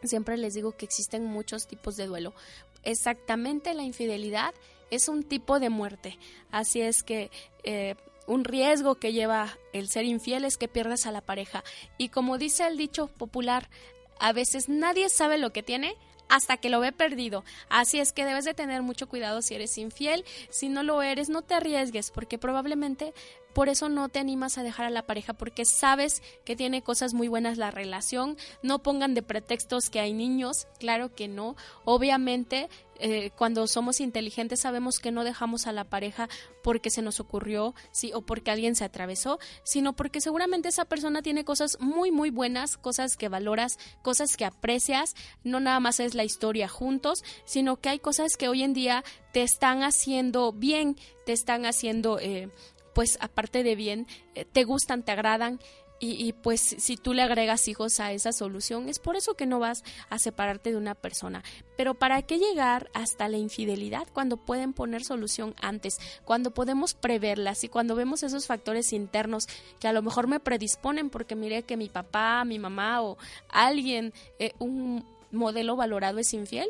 [0.03, 2.35] Siempre les digo que existen muchos tipos de duelo.
[2.83, 4.55] Exactamente la infidelidad
[4.91, 6.19] es un tipo de muerte.
[6.51, 7.31] Así es que
[7.65, 7.97] eh,
[8.27, 11.65] un riesgo que lleva el ser infiel es que pierdas a la pareja.
[11.99, 13.69] Y como dice el dicho popular,
[14.19, 15.97] a veces nadie sabe lo que tiene
[16.29, 17.45] hasta que lo ve perdido.
[17.69, 20.25] Así es que debes de tener mucho cuidado si eres infiel.
[20.51, 23.13] Si no lo eres, no te arriesgues porque probablemente
[23.55, 27.15] por eso no te animas a dejar a la pareja porque sabes que tiene cosas
[27.15, 28.37] muy buenas la relación.
[28.63, 31.57] No pongan de pretextos que hay niños, claro que no.
[31.85, 36.29] Obviamente eh, cuando somos inteligentes sabemos que no dejamos a la pareja
[36.63, 41.21] porque se nos ocurrió, sí, o porque alguien se atravesó, sino porque seguramente esa persona
[41.23, 46.15] tiene cosas muy muy buenas, cosas que valoras, cosas que aprecias, no nada más es
[46.15, 50.97] la historia juntos, sino que hay cosas que hoy en día te están haciendo bien,
[51.27, 52.49] te están haciendo eh,
[52.95, 55.61] pues aparte de bien, eh, te gustan, te agradan
[56.01, 59.59] y, pues si tú le agregas hijos a esa solución, es por eso que no
[59.59, 61.43] vas a separarte de una persona.
[61.79, 65.99] Pero ¿para qué llegar hasta la infidelidad cuando pueden poner solución antes?
[66.25, 69.47] Cuando podemos preverlas y cuando vemos esos factores internos
[69.81, 73.17] que a lo mejor me predisponen porque mire que mi papá, mi mamá o
[73.49, 76.69] alguien, eh, un modelo valorado es infiel,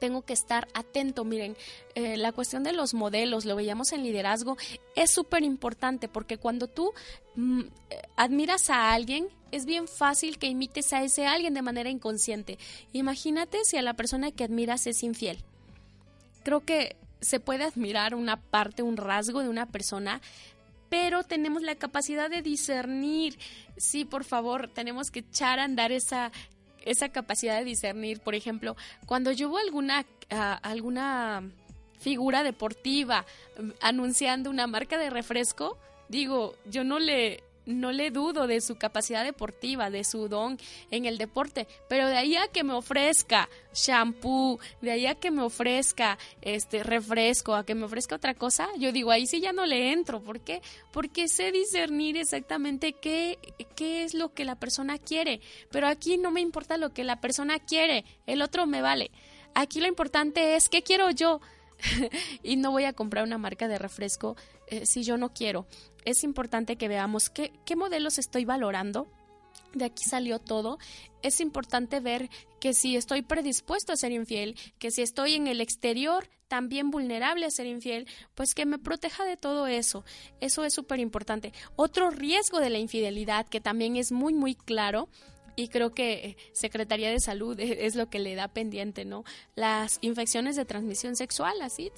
[0.00, 1.24] tengo que estar atento.
[1.24, 1.56] Miren,
[1.94, 4.56] eh, la cuestión de los modelos, lo veíamos en liderazgo,
[4.96, 6.92] es súper importante porque cuando tú
[7.36, 11.90] mm, eh, admiras a alguien, es bien fácil que imites a ese alguien de manera
[11.90, 12.58] inconsciente.
[12.92, 15.38] Imagínate si a la persona que admiras es infiel.
[16.42, 20.20] Creo que se puede admirar una parte, un rasgo de una persona,
[20.88, 23.38] pero tenemos la capacidad de discernir.
[23.76, 26.32] Sí, por favor, tenemos que echar a andar esa
[26.84, 28.20] esa capacidad de discernir.
[28.20, 28.76] Por ejemplo,
[29.06, 31.42] cuando yo veo alguna, ah, alguna
[31.98, 33.26] figura deportiva
[33.58, 35.78] mm, anunciando una marca de refresco,
[36.08, 40.58] digo, yo no le no le dudo de su capacidad deportiva, de su don
[40.90, 45.30] en el deporte, pero de ahí a que me ofrezca shampoo, de ahí a que
[45.30, 49.52] me ofrezca este refresco, a que me ofrezca otra cosa, yo digo, ahí sí ya
[49.52, 50.62] no le entro, ¿por qué?
[50.92, 53.38] Porque sé discernir exactamente qué
[53.76, 55.40] qué es lo que la persona quiere,
[55.70, 59.10] pero aquí no me importa lo que la persona quiere, el otro me vale.
[59.54, 61.40] Aquí lo importante es qué quiero yo.
[62.42, 65.66] y no voy a comprar una marca de refresco eh, si yo no quiero
[66.04, 69.08] es importante que veamos qué, qué modelos estoy valorando.
[69.72, 70.78] De aquí salió todo.
[71.22, 72.28] Es importante ver
[72.60, 77.46] que si estoy predispuesto a ser infiel, que si estoy en el exterior también vulnerable
[77.46, 80.04] a ser infiel, pues que me proteja de todo eso.
[80.40, 81.52] Eso es súper importante.
[81.76, 85.08] Otro riesgo de la infidelidad que también es muy, muy claro
[85.56, 89.24] y creo que eh, Secretaría de Salud es lo que le da pendiente, ¿no?
[89.54, 91.90] Las infecciones de transmisión sexual, así,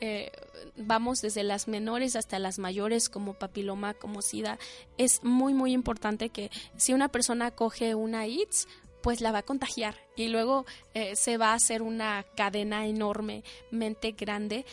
[0.00, 0.30] eh,
[0.76, 4.58] vamos desde las menores hasta las mayores como papiloma, como SIDA,
[4.98, 8.66] es muy, muy importante que si una persona coge una AIDS,
[9.04, 14.12] pues la va a contagiar y luego eh, se va a hacer una cadena enormemente
[14.12, 14.64] grande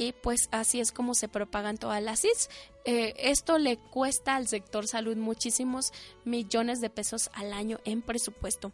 [0.00, 2.48] y pues así es como se propagan todas las CIS.
[2.86, 5.92] Eh, esto le cuesta al sector salud muchísimos
[6.24, 8.72] millones de pesos al año en presupuesto.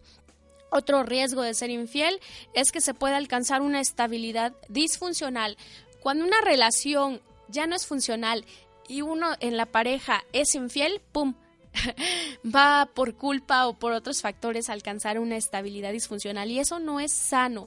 [0.71, 2.21] Otro riesgo de ser infiel
[2.55, 5.57] es que se puede alcanzar una estabilidad disfuncional.
[6.01, 8.45] Cuando una relación ya no es funcional
[8.87, 11.35] y uno en la pareja es infiel, ¡pum!
[12.55, 17.01] va por culpa o por otros factores a alcanzar una estabilidad disfuncional y eso no
[17.01, 17.67] es sano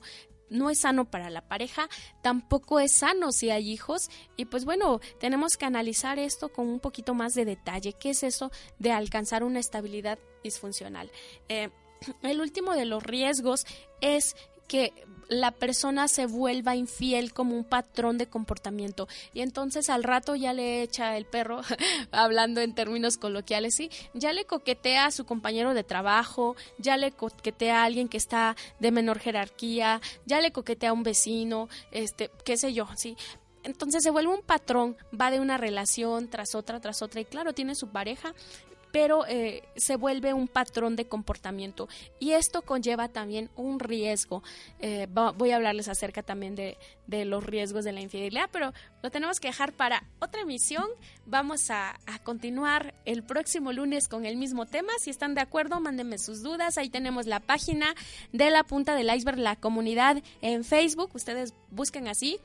[0.49, 1.89] no es sano para la pareja,
[2.21, 6.79] tampoco es sano si hay hijos y pues bueno, tenemos que analizar esto con un
[6.79, 7.93] poquito más de detalle.
[7.93, 11.11] ¿Qué es eso de alcanzar una estabilidad disfuncional?
[11.47, 11.69] Eh,
[12.23, 13.65] el último de los riesgos
[14.01, 14.35] es
[14.69, 14.93] que
[15.29, 19.07] la persona se vuelva infiel como un patrón de comportamiento.
[19.33, 21.61] Y entonces al rato ya le echa el perro,
[22.11, 27.11] hablando en términos coloquiales, sí, ya le coquetea a su compañero de trabajo, ya le
[27.11, 32.31] coquetea a alguien que está de menor jerarquía, ya le coquetea a un vecino, este,
[32.43, 33.15] qué sé yo, sí,
[33.63, 37.53] entonces se vuelve un patrón, va de una relación tras otra, tras otra, y claro,
[37.53, 38.33] tiene su pareja
[38.91, 41.87] pero eh, se vuelve un patrón de comportamiento
[42.19, 44.43] y esto conlleva también un riesgo.
[44.79, 46.77] Eh, voy a hablarles acerca también de,
[47.25, 50.85] los riesgos de la infidelidad, pero lo tenemos que dejar para otra emisión.
[51.25, 54.93] Vamos a, a, continuar el próximo lunes con el mismo tema.
[54.99, 56.77] Si están de acuerdo, mándenme sus dudas.
[56.77, 57.95] Ahí tenemos la página
[58.31, 61.11] de la punta del iceberg, la comunidad en Facebook.
[61.13, 62.39] Ustedes busquen así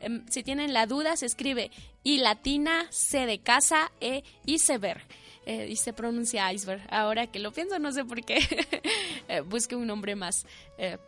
[0.00, 1.70] em, si tienen la duda, se escribe
[2.02, 5.02] y latina, C de casa, E iceberg.
[5.48, 6.82] Eh, y se pronuncia iceberg.
[6.90, 8.36] Ahora que lo pienso, no sé por qué.
[9.28, 10.44] eh, busque un nombre más.
[10.76, 10.98] Eh,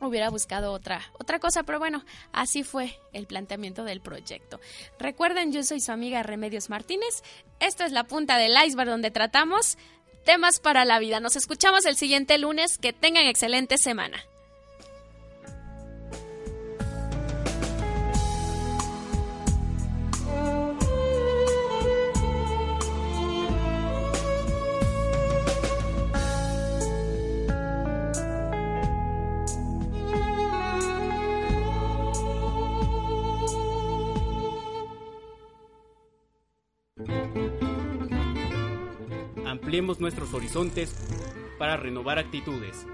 [0.00, 4.60] hubiera buscado otra, otra cosa, pero bueno, así fue el planteamiento del proyecto.
[5.00, 7.24] Recuerden, yo soy su amiga Remedios Martínez.
[7.58, 9.76] Esto es la punta del iceberg donde tratamos
[10.24, 11.18] temas para la vida.
[11.18, 12.78] Nos escuchamos el siguiente lunes.
[12.78, 14.24] Que tengan excelente semana.
[39.82, 40.94] Nuestros horizontes
[41.58, 42.86] para renovar actitudes.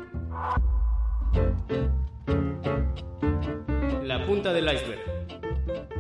[4.03, 5.01] La punta del iceberg.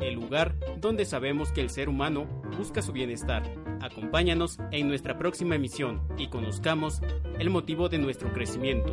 [0.01, 2.27] El lugar donde sabemos que el ser humano
[2.57, 3.43] busca su bienestar.
[3.83, 7.03] Acompáñanos en nuestra próxima emisión y conozcamos
[7.39, 8.93] el motivo de nuestro crecimiento.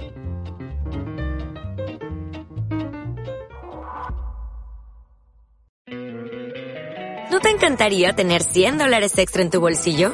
[7.31, 10.13] ¿No te encantaría tener 100 dólares extra en tu bolsillo?